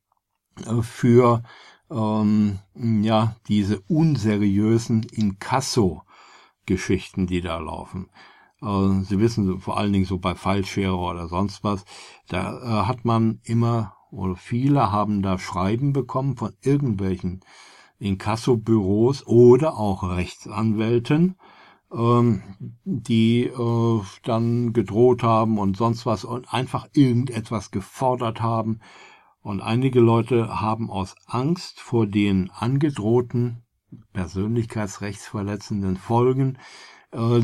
äh, 0.65 0.81
für 0.81 1.43
ähm, 1.89 2.59
ja 2.73 3.35
diese 3.47 3.79
unseriösen 3.87 5.03
Inkasso-Geschichten, 5.03 7.27
die 7.27 7.41
da 7.41 7.59
laufen. 7.59 8.09
Äh, 8.61 9.03
Sie 9.03 9.19
wissen, 9.19 9.59
vor 9.59 9.77
allen 9.77 9.93
Dingen 9.93 10.05
so 10.05 10.17
bei 10.17 10.35
Fallschere 10.35 10.95
oder 10.95 11.27
sonst 11.27 11.63
was, 11.63 11.85
da 12.27 12.57
äh, 12.59 12.85
hat 12.87 13.05
man 13.05 13.39
immer 13.43 13.93
oder 14.11 14.35
viele 14.35 14.91
haben 14.91 15.21
da 15.21 15.39
Schreiben 15.39 15.93
bekommen 15.93 16.35
von 16.35 16.53
irgendwelchen 16.61 17.41
Inkassobüros 17.97 19.25
oder 19.25 19.77
auch 19.77 20.03
Rechtsanwälten, 20.03 21.37
ähm, 21.93 22.43
die 22.83 23.45
äh, 23.45 24.01
dann 24.23 24.73
gedroht 24.73 25.23
haben 25.23 25.57
und 25.59 25.77
sonst 25.77 26.05
was 26.05 26.25
und 26.25 26.53
einfach 26.53 26.87
irgendetwas 26.93 27.71
gefordert 27.71 28.41
haben. 28.41 28.79
Und 29.41 29.61
einige 29.61 30.01
Leute 30.01 30.61
haben 30.61 30.91
aus 30.91 31.15
Angst 31.25 31.79
vor 31.79 32.05
den 32.05 32.51
angedrohten 32.51 33.63
persönlichkeitsrechtsverletzenden 34.13 35.97
Folgen 35.97 36.57
äh, 37.11 37.41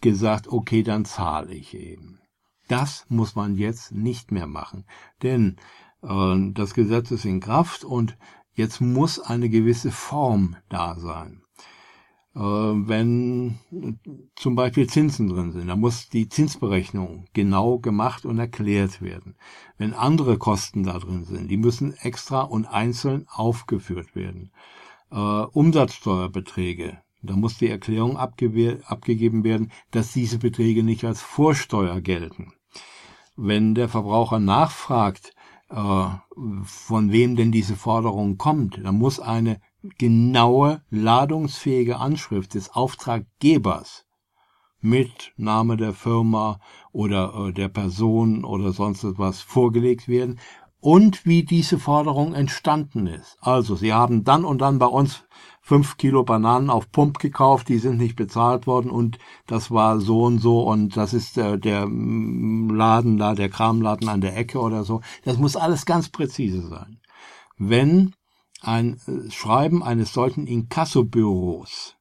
gesagt, 0.00 0.48
okay, 0.48 0.82
dann 0.82 1.04
zahle 1.04 1.54
ich 1.54 1.74
eben. 1.74 2.20
Das 2.68 3.04
muss 3.08 3.34
man 3.34 3.56
jetzt 3.56 3.92
nicht 3.92 4.30
mehr 4.30 4.46
machen, 4.46 4.84
denn 5.22 5.56
äh, 6.02 6.52
das 6.52 6.74
Gesetz 6.74 7.10
ist 7.10 7.24
in 7.24 7.40
Kraft 7.40 7.84
und 7.84 8.16
jetzt 8.54 8.80
muss 8.80 9.18
eine 9.18 9.48
gewisse 9.48 9.90
Form 9.90 10.56
da 10.68 10.98
sein. 10.98 11.42
Äh, 12.34 12.40
wenn 12.40 13.58
zum 14.36 14.54
Beispiel 14.54 14.88
Zinsen 14.88 15.28
drin 15.28 15.50
sind, 15.50 15.66
dann 15.66 15.80
muss 15.80 16.08
die 16.08 16.28
Zinsberechnung 16.28 17.26
genau 17.32 17.78
gemacht 17.78 18.24
und 18.24 18.38
erklärt 18.38 19.02
werden. 19.02 19.34
Wenn 19.78 19.94
andere 19.94 20.38
Kosten 20.38 20.84
da 20.84 20.98
drin 20.98 21.24
sind, 21.24 21.50
die 21.50 21.56
müssen 21.56 21.92
extra 21.94 22.42
und 22.42 22.66
einzeln 22.66 23.26
aufgeführt 23.28 24.14
werden. 24.14 24.52
Äh, 25.10 25.16
Umsatzsteuerbeträge, 25.16 27.02
da 27.22 27.36
muss 27.36 27.58
die 27.58 27.68
Erklärung 27.68 28.16
abgegeben 28.16 29.44
werden, 29.44 29.70
dass 29.90 30.12
diese 30.12 30.38
Beträge 30.38 30.82
nicht 30.82 31.04
als 31.04 31.20
Vorsteuer 31.20 32.00
gelten. 32.00 32.52
Wenn 33.36 33.74
der 33.74 33.88
Verbraucher 33.88 34.38
nachfragt, 34.38 35.34
äh, 35.70 36.04
von 36.64 37.12
wem 37.12 37.36
denn 37.36 37.52
diese 37.52 37.76
Forderung 37.76 38.38
kommt, 38.38 38.80
dann 38.82 38.96
muss 38.96 39.20
eine 39.20 39.60
genaue, 39.98 40.82
ladungsfähige 40.90 41.98
Anschrift 41.98 42.54
des 42.54 42.70
Auftraggebers 42.70 44.04
mit 44.80 45.32
Name 45.36 45.76
der 45.76 45.92
Firma 45.92 46.60
oder 46.92 47.48
äh, 47.48 47.52
der 47.52 47.68
Person 47.68 48.44
oder 48.44 48.72
sonst 48.72 49.04
etwas 49.04 49.40
vorgelegt 49.40 50.08
werden 50.08 50.38
und 50.80 51.26
wie 51.26 51.44
diese 51.44 51.78
Forderung 51.78 52.34
entstanden 52.34 53.06
ist. 53.06 53.36
Also, 53.40 53.76
Sie 53.76 53.92
haben 53.92 54.24
dann 54.24 54.44
und 54.44 54.60
dann 54.60 54.78
bei 54.78 54.86
uns 54.86 55.24
fünf 55.60 55.96
Kilo 55.96 56.24
Bananen 56.24 56.70
auf 56.70 56.90
Pump 56.90 57.18
gekauft, 57.18 57.68
die 57.68 57.78
sind 57.78 57.98
nicht 57.98 58.16
bezahlt 58.16 58.66
worden 58.66 58.90
und 58.90 59.18
das 59.46 59.70
war 59.70 60.00
so 60.00 60.24
und 60.24 60.38
so 60.38 60.62
und 60.62 60.96
das 60.96 61.14
ist 61.14 61.36
der, 61.36 61.58
der 61.58 61.86
mm, 61.86 62.70
Laden 62.70 63.18
da, 63.18 63.34
der 63.34 63.48
Kramladen 63.48 64.08
an 64.08 64.20
der 64.20 64.36
Ecke 64.36 64.58
oder 64.60 64.84
so. 64.84 65.00
Das 65.24 65.38
muss 65.38 65.56
alles 65.56 65.86
ganz 65.86 66.08
präzise 66.08 66.66
sein. 66.66 67.00
Wenn 67.56 68.14
ein 68.62 69.00
äh, 69.06 69.30
Schreiben 69.30 69.82
eines 69.82 70.12
solchen 70.12 70.46
Inkassobüros 70.46 71.96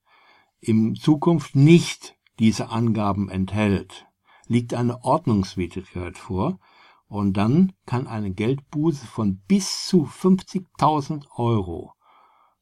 in 0.60 0.96
Zukunft 0.96 1.56
nicht 1.56 2.16
diese 2.40 2.70
Angaben 2.70 3.30
enthält, 3.30 4.08
liegt 4.48 4.74
eine 4.74 5.04
Ordnungswidrigkeit 5.04 6.18
vor 6.18 6.60
und 7.08 7.34
dann 7.34 7.74
kann 7.86 8.08
eine 8.08 8.32
Geldbuße 8.32 9.06
von 9.06 9.42
bis 9.48 9.86
zu 9.86 10.06
50.000 10.06 11.26
Euro 11.36 11.94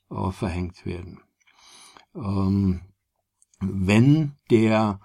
äh, 0.10 0.32
verhängt 0.32 0.86
werden. 0.86 1.20
Ähm, 2.16 2.82
wenn 3.60 4.34
der 4.50 5.00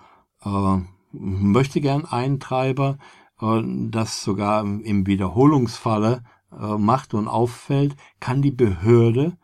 äh, 0.45 0.79
möchte 1.13 1.81
gern 1.81 2.05
Eintreiber 2.05 2.99
äh, 3.41 3.63
das 3.91 4.23
sogar 4.23 4.63
im 4.63 5.07
Wiederholungsfalle 5.07 6.23
äh, 6.53 6.77
macht 6.77 7.15
und 7.15 7.29
auffällt, 7.29 7.97
kann 8.21 8.43
die 8.43 8.51
Behörde 8.51 9.37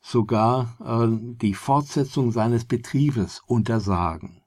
sogar 0.00 0.76
äh, 0.84 1.08
die 1.10 1.54
Fortsetzung 1.54 2.32
seines 2.32 2.64
Betriebes 2.64 3.42
untersagen. 3.46 4.42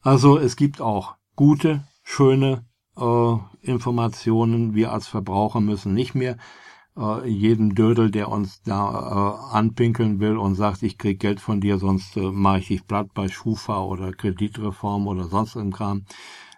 Also 0.00 0.38
es 0.38 0.56
gibt 0.56 0.80
auch 0.80 1.16
gute, 1.36 1.84
schöne 2.02 2.64
äh, 2.96 3.36
Informationen. 3.60 4.74
Wir 4.74 4.92
als 4.92 5.08
Verbraucher 5.08 5.60
müssen 5.60 5.92
nicht 5.92 6.14
mehr 6.14 6.36
äh, 6.96 7.28
jedem 7.28 7.74
Dödel, 7.74 8.10
der 8.10 8.28
uns 8.28 8.62
da 8.62 9.38
äh, 9.52 9.56
anpinkeln 9.56 10.20
will 10.20 10.36
und 10.36 10.54
sagt, 10.54 10.82
ich 10.82 10.98
krieg 10.98 11.20
Geld 11.20 11.40
von 11.40 11.60
dir, 11.60 11.78
sonst 11.78 12.16
äh, 12.16 12.30
mache 12.30 12.58
ich 12.58 12.68
dich 12.68 12.86
platt 12.86 13.08
bei 13.14 13.28
Schufa 13.28 13.82
oder 13.82 14.12
Kreditreform 14.12 15.06
oder 15.06 15.24
sonst 15.24 15.56
im 15.56 15.72
Kram 15.72 16.04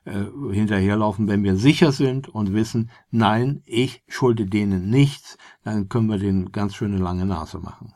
äh, 0.04 0.24
hinterherlaufen. 0.52 1.28
Wenn 1.28 1.44
wir 1.44 1.56
sicher 1.56 1.92
sind 1.92 2.28
und 2.28 2.52
wissen, 2.52 2.90
nein, 3.10 3.62
ich 3.66 4.02
schulde 4.08 4.46
denen 4.46 4.90
nichts, 4.90 5.36
dann 5.64 5.88
können 5.88 6.08
wir 6.08 6.18
denen 6.18 6.52
ganz 6.52 6.74
schöne 6.74 6.98
lange 6.98 7.26
Nase 7.26 7.58
machen. 7.58 7.92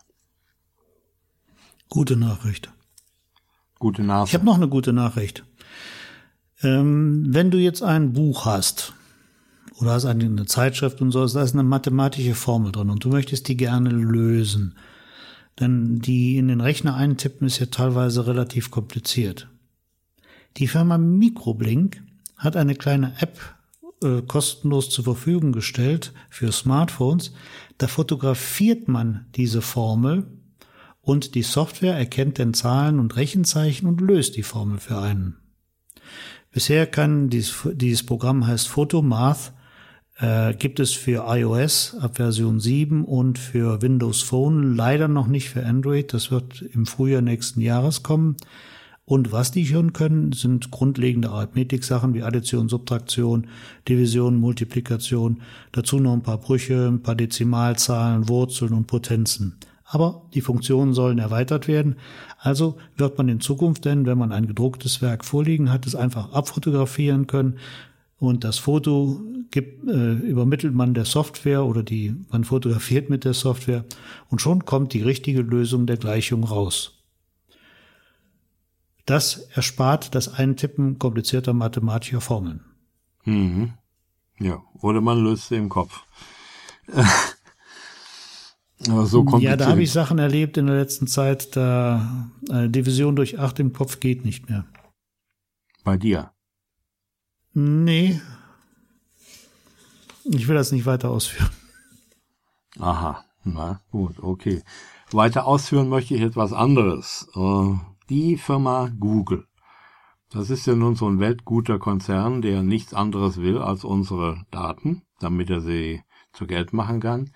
Gute 1.88 2.16
Nachricht. 2.16 2.72
Gute 3.78 4.02
Nase. 4.02 4.30
Ich 4.30 4.34
habe 4.34 4.44
noch 4.44 4.56
eine 4.56 4.68
gute 4.68 4.92
Nachricht. 4.92 5.44
Ähm, 6.62 7.26
wenn 7.28 7.50
du 7.50 7.58
jetzt 7.58 7.82
ein 7.82 8.12
Buch 8.12 8.46
hast, 8.46 8.94
oder 9.78 9.92
hast 9.92 10.06
eine 10.06 10.46
Zeitschrift 10.46 11.00
und 11.00 11.10
so, 11.10 11.26
da 11.26 11.42
ist 11.42 11.54
eine 11.54 11.62
mathematische 11.62 12.34
Formel 12.34 12.72
drin 12.72 12.90
und 12.90 13.04
du 13.04 13.08
möchtest 13.08 13.48
die 13.48 13.56
gerne 13.56 13.90
lösen. 13.90 14.76
Denn 15.60 16.00
die 16.00 16.36
in 16.36 16.48
den 16.48 16.60
Rechner 16.60 16.94
eintippen 16.94 17.46
ist 17.46 17.58
ja 17.58 17.66
teilweise 17.66 18.26
relativ 18.26 18.70
kompliziert. 18.70 19.48
Die 20.58 20.68
Firma 20.68 20.98
Microblink 20.98 22.02
hat 22.36 22.56
eine 22.56 22.74
kleine 22.74 23.14
App 23.20 23.38
äh, 24.02 24.22
kostenlos 24.22 24.90
zur 24.90 25.04
Verfügung 25.04 25.52
gestellt 25.52 26.12
für 26.28 26.52
Smartphones. 26.52 27.32
Da 27.78 27.88
fotografiert 27.88 28.88
man 28.88 29.26
diese 29.34 29.62
Formel 29.62 30.26
und 31.00 31.34
die 31.34 31.42
Software 31.42 31.96
erkennt 31.96 32.38
den 32.38 32.52
Zahlen 32.52 32.98
und 32.98 33.16
Rechenzeichen 33.16 33.86
und 33.86 34.00
löst 34.00 34.36
die 34.36 34.42
Formel 34.42 34.78
für 34.78 34.98
einen. 34.98 35.36
Bisher 36.50 36.86
kann 36.86 37.28
dieses, 37.28 37.68
dieses 37.74 38.04
Programm 38.04 38.46
heißt 38.46 38.68
Photomath 38.68 39.52
äh, 40.18 40.54
gibt 40.54 40.80
es 40.80 40.92
für 40.92 41.24
iOS 41.28 41.96
ab 42.00 42.16
Version 42.16 42.60
7 42.60 43.04
und 43.04 43.38
für 43.38 43.82
Windows 43.82 44.22
Phone 44.22 44.74
leider 44.74 45.08
noch 45.08 45.26
nicht 45.26 45.50
für 45.50 45.64
Android. 45.64 46.12
Das 46.12 46.30
wird 46.30 46.62
im 46.62 46.86
Frühjahr 46.86 47.22
nächsten 47.22 47.60
Jahres 47.60 48.02
kommen. 48.02 48.36
Und 49.04 49.30
was 49.30 49.52
die 49.52 49.66
schon 49.66 49.92
können, 49.92 50.32
sind 50.32 50.72
grundlegende 50.72 51.30
Arithmetik-Sachen 51.30 52.12
wie 52.14 52.24
Addition, 52.24 52.68
Subtraktion, 52.68 53.46
Division, 53.88 54.36
Multiplikation, 54.36 55.42
dazu 55.70 56.00
noch 56.00 56.12
ein 56.12 56.24
paar 56.24 56.38
Brüche, 56.38 56.88
ein 56.88 57.02
paar 57.02 57.14
Dezimalzahlen, 57.14 58.28
Wurzeln 58.28 58.72
und 58.72 58.88
Potenzen. 58.88 59.58
Aber 59.84 60.22
die 60.34 60.40
Funktionen 60.40 60.92
sollen 60.92 61.18
erweitert 61.18 61.68
werden. 61.68 61.94
Also 62.38 62.78
wird 62.96 63.16
man 63.16 63.28
in 63.28 63.40
Zukunft 63.40 63.84
denn, 63.84 64.06
wenn 64.06 64.18
man 64.18 64.32
ein 64.32 64.48
gedrucktes 64.48 65.00
Werk 65.00 65.24
vorliegen 65.24 65.70
hat, 65.70 65.86
es 65.86 65.94
einfach 65.94 66.32
abfotografieren 66.32 67.28
können, 67.28 67.58
und 68.18 68.44
das 68.44 68.58
Foto 68.58 69.20
gibt, 69.50 69.88
äh, 69.88 70.14
übermittelt 70.14 70.74
man 70.74 70.94
der 70.94 71.04
Software 71.04 71.64
oder 71.64 71.82
die, 71.82 72.14
man 72.30 72.44
fotografiert 72.44 73.10
mit 73.10 73.24
der 73.24 73.34
Software 73.34 73.84
und 74.28 74.40
schon 74.40 74.64
kommt 74.64 74.92
die 74.92 75.02
richtige 75.02 75.42
Lösung 75.42 75.86
der 75.86 75.96
Gleichung 75.96 76.44
raus. 76.44 77.04
Das 79.06 79.36
erspart 79.54 80.14
das 80.14 80.34
Eintippen 80.34 80.98
komplizierter 80.98 81.52
mathematischer 81.52 82.20
Formeln. 82.20 82.60
Mhm. 83.24 83.74
Ja, 84.38 84.62
oder 84.80 85.00
man 85.00 85.22
löst 85.22 85.48
sie 85.48 85.56
im 85.56 85.68
Kopf. 85.68 86.04
Aber 88.88 89.06
so 89.06 89.24
kompliziert. 89.24 89.60
Ja, 89.60 89.64
da 89.64 89.70
habe 89.70 89.82
ich 89.82 89.90
Sachen 89.90 90.18
erlebt 90.18 90.58
in 90.58 90.66
der 90.66 90.76
letzten 90.76 91.06
Zeit, 91.06 91.56
da 91.56 92.30
eine 92.50 92.68
Division 92.68 93.16
durch 93.16 93.38
acht 93.38 93.58
im 93.58 93.72
Kopf 93.72 94.00
geht 94.00 94.24
nicht 94.24 94.50
mehr. 94.50 94.66
Bei 95.82 95.96
dir? 95.96 96.32
Nee. 97.54 98.20
Ich 100.28 100.48
will 100.48 100.56
das 100.56 100.72
nicht 100.72 100.86
weiter 100.86 101.10
ausführen. 101.10 101.50
Aha, 102.78 103.24
na 103.44 103.80
gut, 103.90 104.18
okay. 104.20 104.62
Weiter 105.12 105.46
ausführen 105.46 105.88
möchte 105.88 106.14
ich 106.14 106.20
etwas 106.20 106.52
anderes. 106.52 107.28
Äh, 107.34 107.74
die 108.08 108.36
Firma 108.36 108.90
Google. 108.98 109.46
Das 110.30 110.50
ist 110.50 110.66
ja 110.66 110.74
nun 110.74 110.96
so 110.96 111.08
ein 111.08 111.20
weltguter 111.20 111.78
Konzern, 111.78 112.42
der 112.42 112.62
nichts 112.62 112.92
anderes 112.92 113.36
will 113.36 113.58
als 113.58 113.84
unsere 113.84 114.44
Daten, 114.50 115.02
damit 115.20 115.48
er 115.48 115.60
sie 115.60 116.02
zu 116.32 116.46
Geld 116.46 116.72
machen 116.72 117.00
kann. 117.00 117.30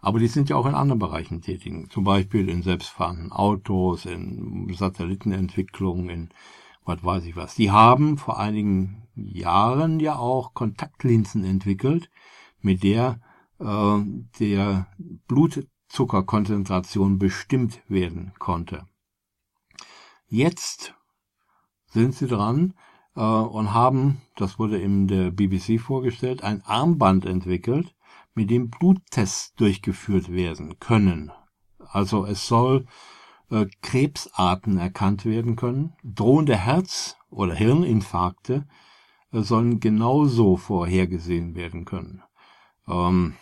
Aber 0.00 0.20
die 0.20 0.28
sind 0.28 0.48
ja 0.48 0.54
auch 0.54 0.66
in 0.66 0.76
anderen 0.76 1.00
Bereichen 1.00 1.42
tätig, 1.42 1.90
zum 1.90 2.04
Beispiel 2.04 2.48
in 2.48 2.62
selbstfahrenden 2.62 3.32
Autos, 3.32 4.06
in 4.06 4.72
Satellitenentwicklung, 4.72 6.08
in 6.08 6.28
was 6.84 7.02
weiß 7.02 7.24
ich 7.24 7.34
was. 7.34 7.56
Die 7.56 7.72
haben 7.72 8.16
vor 8.16 8.38
einigen 8.38 9.02
Jahren 9.16 9.98
ja 9.98 10.16
auch 10.16 10.54
Kontaktlinsen 10.54 11.42
entwickelt, 11.42 12.08
mit 12.66 12.82
der 12.82 13.20
äh, 13.60 13.98
der 14.40 14.88
Blutzuckerkonzentration 15.28 17.18
bestimmt 17.18 17.80
werden 17.88 18.32
konnte. 18.38 18.86
Jetzt 20.26 20.94
sind 21.86 22.14
sie 22.14 22.26
dran 22.26 22.74
äh, 23.14 23.20
und 23.20 23.72
haben, 23.72 24.20
das 24.34 24.58
wurde 24.58 24.78
in 24.78 25.06
der 25.06 25.30
BBC 25.30 25.80
vorgestellt, 25.80 26.42
ein 26.42 26.60
Armband 26.66 27.24
entwickelt, 27.24 27.94
mit 28.34 28.50
dem 28.50 28.68
Bluttests 28.68 29.54
durchgeführt 29.54 30.32
werden 30.32 30.80
können. 30.80 31.30
Also 31.78 32.26
es 32.26 32.48
soll 32.48 32.86
äh, 33.50 33.66
Krebsarten 33.80 34.76
erkannt 34.76 35.24
werden 35.24 35.54
können. 35.54 35.92
Drohende 36.02 36.56
Herz- 36.56 37.16
oder 37.30 37.54
Hirninfarkte 37.54 38.66
äh, 39.30 39.40
sollen 39.40 39.78
genauso 39.78 40.56
vorhergesehen 40.56 41.54
werden 41.54 41.84
können. 41.84 42.24
Ähm, 42.88 43.34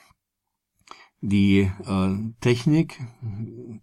die 1.20 1.70
äh, 1.86 2.32
Technik, 2.40 3.00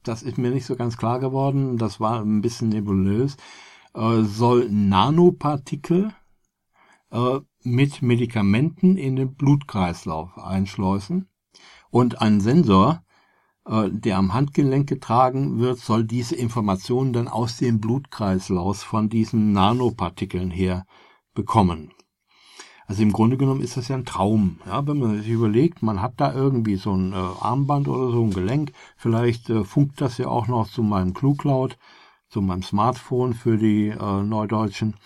das 0.04 0.21
ist 0.21 0.38
mir 0.38 0.52
nicht 0.52 0.65
so 0.65 0.76
ganz 0.76 0.97
klar 0.97 1.19
geworden, 1.19 1.78
das 1.78 2.00
war 2.00 2.21
ein 2.21 2.41
bisschen 2.41 2.69
nebulös, 2.69 3.36
äh, 3.95 4.21
soll 4.21 4.69
Nanopartikel 4.69 6.13
äh, 7.12 7.39
mit 7.63 8.02
Medikamenten 8.02 8.97
in 8.97 9.15
den 9.15 9.36
Blutkreislauf 9.36 10.38
einschleusen. 10.38 11.30
Und 11.89 12.21
ein 12.21 12.41
Sensor, 12.41 13.04
äh, 13.65 13.89
der 13.91 14.17
am 14.17 14.34
Handgelenk 14.34 14.88
getragen 14.88 15.60
wird, 15.60 15.80
soll 15.80 16.06
diese 16.06 16.36
Informationen 16.36 17.12
dann 17.12 17.28
aus 17.28 17.58
dem 17.58 17.80
Blutkreislauf 17.80 18.80
von 18.82 19.10
diesen 19.10 19.52
Nanopartikeln 19.52 20.52
her 20.52 20.86
bekommen. 21.34 21.91
Also 22.91 23.04
im 23.04 23.13
Grunde 23.13 23.38
genommen 23.38 23.62
ist 23.62 23.77
das 23.77 23.88
ja 23.88 23.95
ein 23.95 24.04
Traum. 24.04 24.60
Ja, 24.65 24.86
wenn 24.86 24.99
man 24.99 25.15
sich 25.21 25.30
überlegt, 25.30 25.82
man 25.82 26.01
hat 26.01 26.15
da 26.17 26.34
irgendwie 26.34 26.75
so 26.75 26.91
ein 26.91 27.13
äh, 27.13 27.15
Armband 27.15 27.88
oder 27.88 28.12
so 28.12 28.21
ein 28.21 28.34
Gelenk, 28.34 28.73
vielleicht 28.97 29.49
äh, 29.49 29.63
funkt 29.63 30.01
das 30.01 30.17
ja 30.17 30.27
auch 30.27 30.47
noch 30.47 30.67
zu 30.67 30.84
meinem 30.84 31.13
Cluecloud, 31.13 31.77
zu 32.27 32.41
meinem 32.41 32.63
Smartphone 32.63 33.34
für 33.34 33.58
die 33.58 33.88
äh, 33.88 34.23
Neudeutschen, 34.23 34.97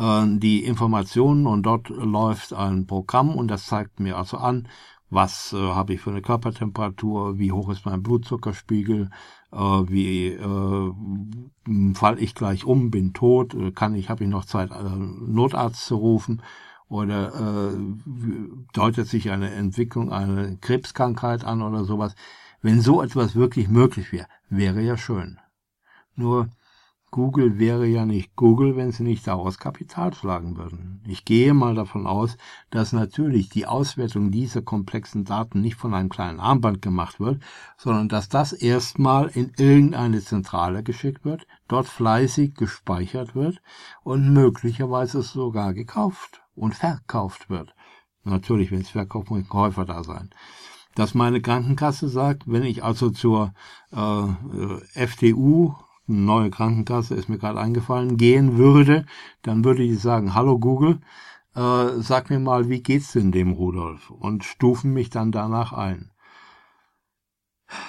äh, 0.00 0.24
die 0.26 0.64
Informationen 0.64 1.46
und 1.46 1.62
dort 1.62 1.88
läuft 1.90 2.52
ein 2.52 2.88
Programm 2.88 3.36
und 3.36 3.46
das 3.46 3.66
zeigt 3.66 4.00
mir 4.00 4.18
also 4.18 4.36
an, 4.38 4.66
was 5.08 5.52
äh, 5.52 5.56
habe 5.56 5.94
ich 5.94 6.00
für 6.00 6.10
eine 6.10 6.22
Körpertemperatur, 6.22 7.38
wie 7.38 7.52
hoch 7.52 7.68
ist 7.70 7.86
mein 7.86 8.02
Blutzuckerspiegel, 8.02 9.08
äh, 9.52 9.56
wie 9.56 10.30
äh, 10.30 11.94
fall 11.94 12.18
ich 12.20 12.34
gleich 12.34 12.64
um, 12.64 12.90
bin 12.90 13.12
tot, 13.12 13.54
kann 13.76 13.94
ich, 13.94 14.10
habe 14.10 14.24
ich 14.24 14.30
noch 14.30 14.46
Zeit, 14.46 14.70
Notarzt 14.72 15.86
zu 15.86 15.94
rufen 15.94 16.42
oder 16.90 17.70
äh, 17.72 17.78
deutet 18.74 19.06
sich 19.06 19.30
eine 19.30 19.50
Entwicklung, 19.52 20.12
eine 20.12 20.58
Krebskrankheit 20.60 21.44
an 21.44 21.62
oder 21.62 21.84
sowas. 21.84 22.14
Wenn 22.62 22.80
so 22.80 23.00
etwas 23.00 23.36
wirklich 23.36 23.68
möglich 23.68 24.12
wäre, 24.12 24.26
wäre 24.50 24.82
ja 24.82 24.98
schön. 24.98 25.38
Nur 26.16 26.48
Google 27.10 27.58
wäre 27.58 27.86
ja 27.86 28.06
nicht 28.06 28.36
Google, 28.36 28.76
wenn 28.76 28.92
sie 28.92 29.02
nicht 29.02 29.26
daraus 29.26 29.58
Kapital 29.58 30.14
schlagen 30.14 30.56
würden. 30.56 31.02
Ich 31.08 31.24
gehe 31.24 31.54
mal 31.54 31.74
davon 31.74 32.06
aus, 32.06 32.36
dass 32.70 32.92
natürlich 32.92 33.48
die 33.48 33.66
Auswertung 33.66 34.30
dieser 34.30 34.62
komplexen 34.62 35.24
Daten 35.24 35.60
nicht 35.60 35.74
von 35.74 35.92
einem 35.92 36.08
kleinen 36.08 36.38
Armband 36.38 36.82
gemacht 36.82 37.18
wird, 37.18 37.42
sondern 37.76 38.08
dass 38.08 38.28
das 38.28 38.52
erstmal 38.52 39.28
in 39.28 39.52
irgendeine 39.56 40.20
Zentrale 40.20 40.84
geschickt 40.84 41.24
wird, 41.24 41.46
dort 41.66 41.86
fleißig 41.86 42.54
gespeichert 42.54 43.34
wird 43.34 43.60
und 44.04 44.32
möglicherweise 44.32 45.22
sogar 45.22 45.74
gekauft 45.74 46.42
und 46.54 46.76
verkauft 46.76 47.50
wird. 47.50 47.74
Natürlich, 48.22 48.70
wenn 48.70 48.82
es 48.82 48.90
verkauft, 48.90 49.30
muss 49.30 49.40
ein 49.40 49.48
Käufer 49.48 49.84
da 49.84 50.04
sein 50.04 50.30
dass 50.96 51.14
meine 51.14 51.40
Krankenkasse 51.40 52.08
sagt, 52.08 52.42
wenn 52.46 52.64
ich 52.64 52.82
also 52.82 53.10
zur 53.10 53.54
äh, 53.92 54.26
FTU 56.10 56.24
neue 56.24 56.50
Krankenkasse, 56.50 57.14
ist 57.14 57.28
mir 57.28 57.38
gerade 57.38 57.60
eingefallen, 57.60 58.16
gehen 58.16 58.58
würde, 58.58 59.06
dann 59.42 59.64
würde 59.64 59.82
ich 59.82 60.00
sagen, 60.00 60.34
hallo 60.34 60.58
Google, 60.58 61.00
äh, 61.54 62.00
sag 62.00 62.30
mir 62.30 62.40
mal, 62.40 62.68
wie 62.68 62.82
geht's 62.82 63.12
denn 63.12 63.32
dem 63.32 63.52
Rudolf? 63.52 64.10
Und 64.10 64.44
stufen 64.44 64.92
mich 64.92 65.10
dann 65.10 65.32
danach 65.32 65.72
ein. 65.72 66.10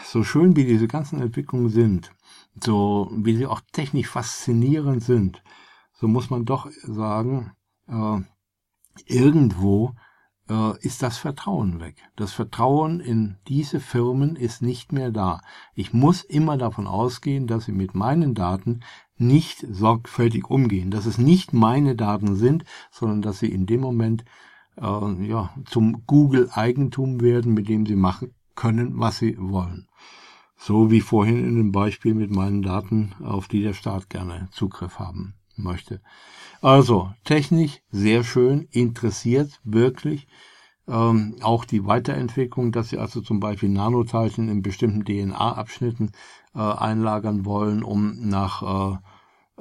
So 0.06 0.24
schön 0.24 0.56
wie 0.56 0.66
diese 0.66 0.88
ganzen 0.88 1.22
Entwicklungen 1.22 1.70
sind, 1.70 2.12
so 2.64 3.10
wie 3.16 3.36
sie 3.36 3.48
auch 3.48 3.62
technisch 3.72 4.08
faszinierend 4.08 5.04
sind, 5.04 5.44
so 5.94 6.08
muss 6.08 6.30
man 6.30 6.46
doch 6.46 6.70
sagen, 6.84 7.54
äh, 7.88 8.20
irgendwo 9.06 9.96
ist 10.82 11.02
das 11.02 11.18
Vertrauen 11.18 11.80
weg. 11.80 11.96
Das 12.16 12.34
Vertrauen 12.34 13.00
in 13.00 13.38
diese 13.48 13.80
Firmen 13.80 14.36
ist 14.36 14.62
nicht 14.62 14.92
mehr 14.92 15.12
da. 15.12 15.42
Ich 15.76 15.94
muss 15.94 16.24
immer 16.24 16.58
davon 16.58 16.88
ausgehen, 16.88 17.48
dass 17.48 17.66
sie 17.66 17.72
mit 17.72 17.96
meinen 17.96 18.34
Daten 18.34 18.82
nicht 19.18 19.66
sorgfältig 19.70 20.50
umgehen, 20.50 20.92
dass 20.92 21.06
es 21.06 21.18
nicht 21.18 21.54
meine 21.54 21.96
Daten 21.96 22.36
sind, 22.36 22.66
sondern 22.92 23.22
dass 23.22 23.40
sie 23.40 23.52
in 23.52 23.66
dem 23.66 23.82
Moment 23.82 24.26
äh, 24.78 25.28
ja, 25.28 25.54
zum 25.66 26.06
Google-Eigentum 26.06 27.22
werden, 27.22 27.54
mit 27.54 27.70
dem 27.70 27.86
sie 27.86 27.96
machen 27.96 28.34
können, 28.56 29.00
was 29.00 29.20
sie 29.20 29.38
wollen. 29.40 29.88
So 30.58 30.92
wie 30.92 31.02
vorhin 31.02 31.46
in 31.46 31.56
dem 31.56 31.72
Beispiel 31.72 32.14
mit 32.14 32.32
meinen 32.32 32.62
Daten, 32.62 33.14
auf 33.24 33.48
die 33.48 33.62
der 33.62 33.74
Staat 33.74 34.10
gerne 34.10 34.50
Zugriff 34.52 35.00
haben 35.00 35.36
möchte. 35.62 36.02
Also, 36.62 37.12
technisch 37.24 37.82
sehr 37.90 38.24
schön, 38.24 38.68
interessiert 38.72 39.60
wirklich. 39.64 40.28
Ähm, 40.88 41.36
auch 41.42 41.66
die 41.66 41.86
Weiterentwicklung, 41.86 42.72
dass 42.72 42.90
sie 42.90 42.98
also 42.98 43.22
zum 43.22 43.40
Beispiel 43.40 43.70
Nanoteilchen 43.70 44.50
in 44.50 44.62
bestimmten 44.62 45.06
DNA-Abschnitten 45.06 46.12
äh, 46.54 46.60
einlagern 46.60 47.46
wollen, 47.46 47.84
um 47.84 48.28
nach 48.28 48.62
äh, 48.62 48.98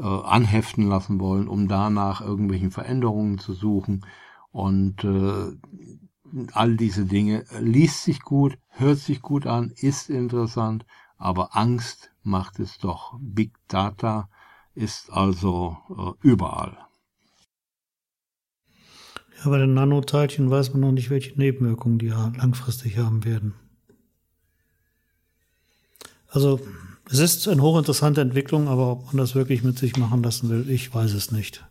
äh, 0.01 0.03
anheften 0.03 0.89
lassen 0.89 1.21
wollen, 1.21 1.49
um 1.49 1.69
danach 1.69 2.21
irgendwelchen 2.21 2.71
Veränderungen 2.71 3.39
zu 3.39 3.53
suchen. 3.53 4.05
Und 4.51 5.05
äh, 5.05 5.53
all 6.53 6.77
diese 6.77 7.05
Dinge 7.05 7.45
liest 7.61 8.05
sich 8.05 8.23
gut, 8.23 8.59
hört 8.69 8.99
sich 8.99 9.21
gut 9.23 9.47
an, 9.47 9.73
ist 9.77 10.11
interessant, 10.11 10.87
aber 11.17 11.57
Angst 11.57 12.13
macht 12.23 12.59
es 12.61 12.79
doch. 12.79 13.17
Big 13.21 13.53
Data 13.69 14.29
ist 14.75 15.11
also 15.11 15.77
äh, 15.91 16.27
überall. 16.27 16.77
Ja, 19.43 19.51
bei 19.51 19.59
den 19.59 19.75
Nanoteilchen 19.75 20.51
weiß 20.51 20.73
man 20.73 20.81
noch 20.81 20.93
nicht, 20.93 21.11
welche 21.11 21.39
Nebenwirkungen 21.39 21.99
die 21.99 22.09
langfristig 22.09 22.99
haben 22.99 23.25
werden. 23.25 23.55
Also, 26.29 26.61
es 27.11 27.19
ist 27.19 27.49
eine 27.49 27.63
hochinteressante 27.63 28.21
Entwicklung, 28.21 28.69
aber 28.69 28.93
ob 28.93 29.07
man 29.07 29.17
das 29.17 29.35
wirklich 29.35 29.65
mit 29.65 29.79
sich 29.79 29.97
machen 29.97 30.23
lassen 30.23 30.49
will, 30.51 30.69
ich 30.71 30.95
weiß 30.95 31.13
es 31.15 31.33
nicht. 31.33 31.65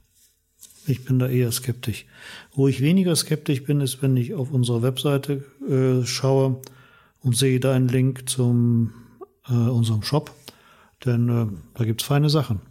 Ich 0.87 1.05
bin 1.05 1.19
da 1.19 1.27
eher 1.27 1.51
skeptisch. 1.51 2.05
Wo 2.53 2.67
ich 2.67 2.81
weniger 2.81 3.15
skeptisch 3.15 3.63
bin, 3.63 3.79
ist, 3.79 4.01
wenn 4.01 4.17
ich 4.17 4.33
auf 4.33 4.51
unsere 4.51 4.81
Webseite 4.81 5.45
äh, 5.69 6.05
schaue 6.05 6.61
und 7.21 7.37
sehe 7.37 7.59
da 7.59 7.73
einen 7.73 7.87
Link 7.87 8.27
zum 8.27 8.93
äh, 9.47 9.53
unserem 9.53 10.01
Shop, 10.01 10.33
denn 11.05 11.29
äh, 11.29 11.47
da 11.75 11.85
gibt's 11.85 12.03
feine 12.03 12.29
Sachen. 12.29 12.61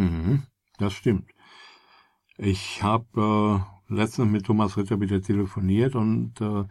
Mhm, 0.00 0.44
das 0.78 0.94
stimmt. 0.94 1.30
Ich 2.38 2.82
habe 2.82 3.62
äh, 3.90 3.94
letztens 3.94 4.30
mit 4.32 4.46
Thomas 4.46 4.78
Ritter 4.78 4.98
wieder 5.00 5.20
telefoniert 5.20 5.94
und 5.94 6.40
äh, 6.40 6.64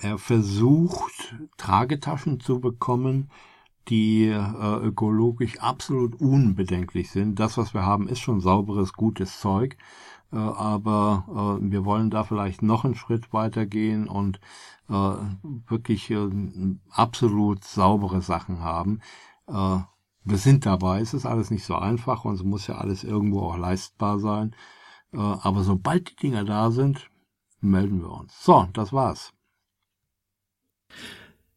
er 0.00 0.18
versucht, 0.18 1.36
Tragetaschen 1.56 2.40
zu 2.40 2.60
bekommen, 2.60 3.30
die 3.88 4.26
äh, 4.26 4.76
ökologisch 4.82 5.58
absolut 5.60 6.20
unbedenklich 6.20 7.10
sind. 7.10 7.40
Das, 7.40 7.56
was 7.56 7.72
wir 7.72 7.86
haben, 7.86 8.08
ist 8.08 8.20
schon 8.20 8.40
sauberes, 8.40 8.92
gutes 8.92 9.40
Zeug. 9.40 9.78
Äh, 10.30 10.36
aber 10.36 11.58
äh, 11.62 11.70
wir 11.70 11.86
wollen 11.86 12.10
da 12.10 12.24
vielleicht 12.24 12.60
noch 12.60 12.84
einen 12.84 12.94
Schritt 12.94 13.32
weitergehen 13.32 14.06
und 14.06 14.38
äh, 14.90 15.14
wirklich 15.66 16.10
äh, 16.10 16.28
absolut 16.90 17.64
saubere 17.64 18.20
Sachen 18.20 18.60
haben. 18.60 19.00
Äh, 19.48 19.78
wir 20.24 20.38
sind 20.38 20.66
dabei, 20.66 21.00
es 21.00 21.14
ist 21.14 21.26
alles 21.26 21.50
nicht 21.50 21.64
so 21.64 21.74
einfach 21.76 22.24
und 22.24 22.34
es 22.34 22.42
muss 22.42 22.66
ja 22.66 22.76
alles 22.76 23.04
irgendwo 23.04 23.40
auch 23.42 23.58
leistbar 23.58 24.18
sein. 24.18 24.54
Äh, 25.12 25.18
aber 25.18 25.62
sobald 25.62 26.10
die 26.10 26.16
Dinger 26.16 26.44
da 26.44 26.70
sind, 26.70 27.08
melden 27.60 28.00
wir 28.00 28.10
uns. 28.10 28.32
So, 28.42 28.66
das 28.72 28.92
war's. 28.92 29.32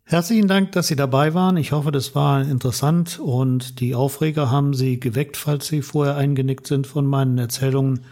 Herzlichen 0.03 0.47
Dank, 0.47 0.71
dass 0.71 0.87
Sie 0.87 0.95
dabei 0.95 1.33
waren. 1.33 1.57
Ich 1.57 1.73
hoffe, 1.73 1.91
das 1.91 2.15
war 2.15 2.41
interessant 2.41 3.19
und 3.19 3.81
die 3.81 3.93
Aufreger 3.93 4.49
haben 4.49 4.73
Sie 4.73 4.99
geweckt, 4.99 5.35
falls 5.35 5.67
Sie 5.67 5.81
vorher 5.81 6.15
eingenickt 6.15 6.65
sind 6.65 6.87
von 6.87 7.05
meinen 7.05 7.37
Erzählungen. 7.37 8.05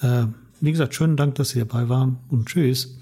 Äh, 0.00 0.26
wie 0.60 0.72
gesagt, 0.72 0.94
schönen 0.94 1.18
Dank, 1.18 1.34
dass 1.34 1.50
Sie 1.50 1.58
dabei 1.58 1.90
waren 1.90 2.20
und 2.30 2.46
tschüss. 2.46 2.98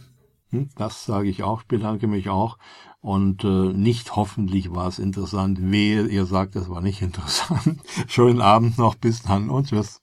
Hm, 0.50 0.68
das 0.76 1.04
sage 1.04 1.28
ich 1.28 1.44
auch. 1.44 1.62
Ich 1.62 1.68
bedanke 1.68 2.08
mich 2.08 2.28
auch. 2.28 2.58
Und 3.04 3.44
äh, 3.44 3.74
nicht 3.74 4.16
hoffentlich 4.16 4.74
war 4.74 4.88
es 4.88 4.98
interessant. 4.98 5.58
Wehe, 5.60 6.06
ihr 6.06 6.24
sagt, 6.24 6.56
es 6.56 6.70
war 6.70 6.80
nicht 6.80 7.02
interessant. 7.08 7.82
Schönen 8.06 8.40
Abend 8.40 8.78
noch, 8.78 8.94
bis 8.94 9.20
dann 9.20 9.50
und 9.50 9.68
tschüss. 9.68 10.00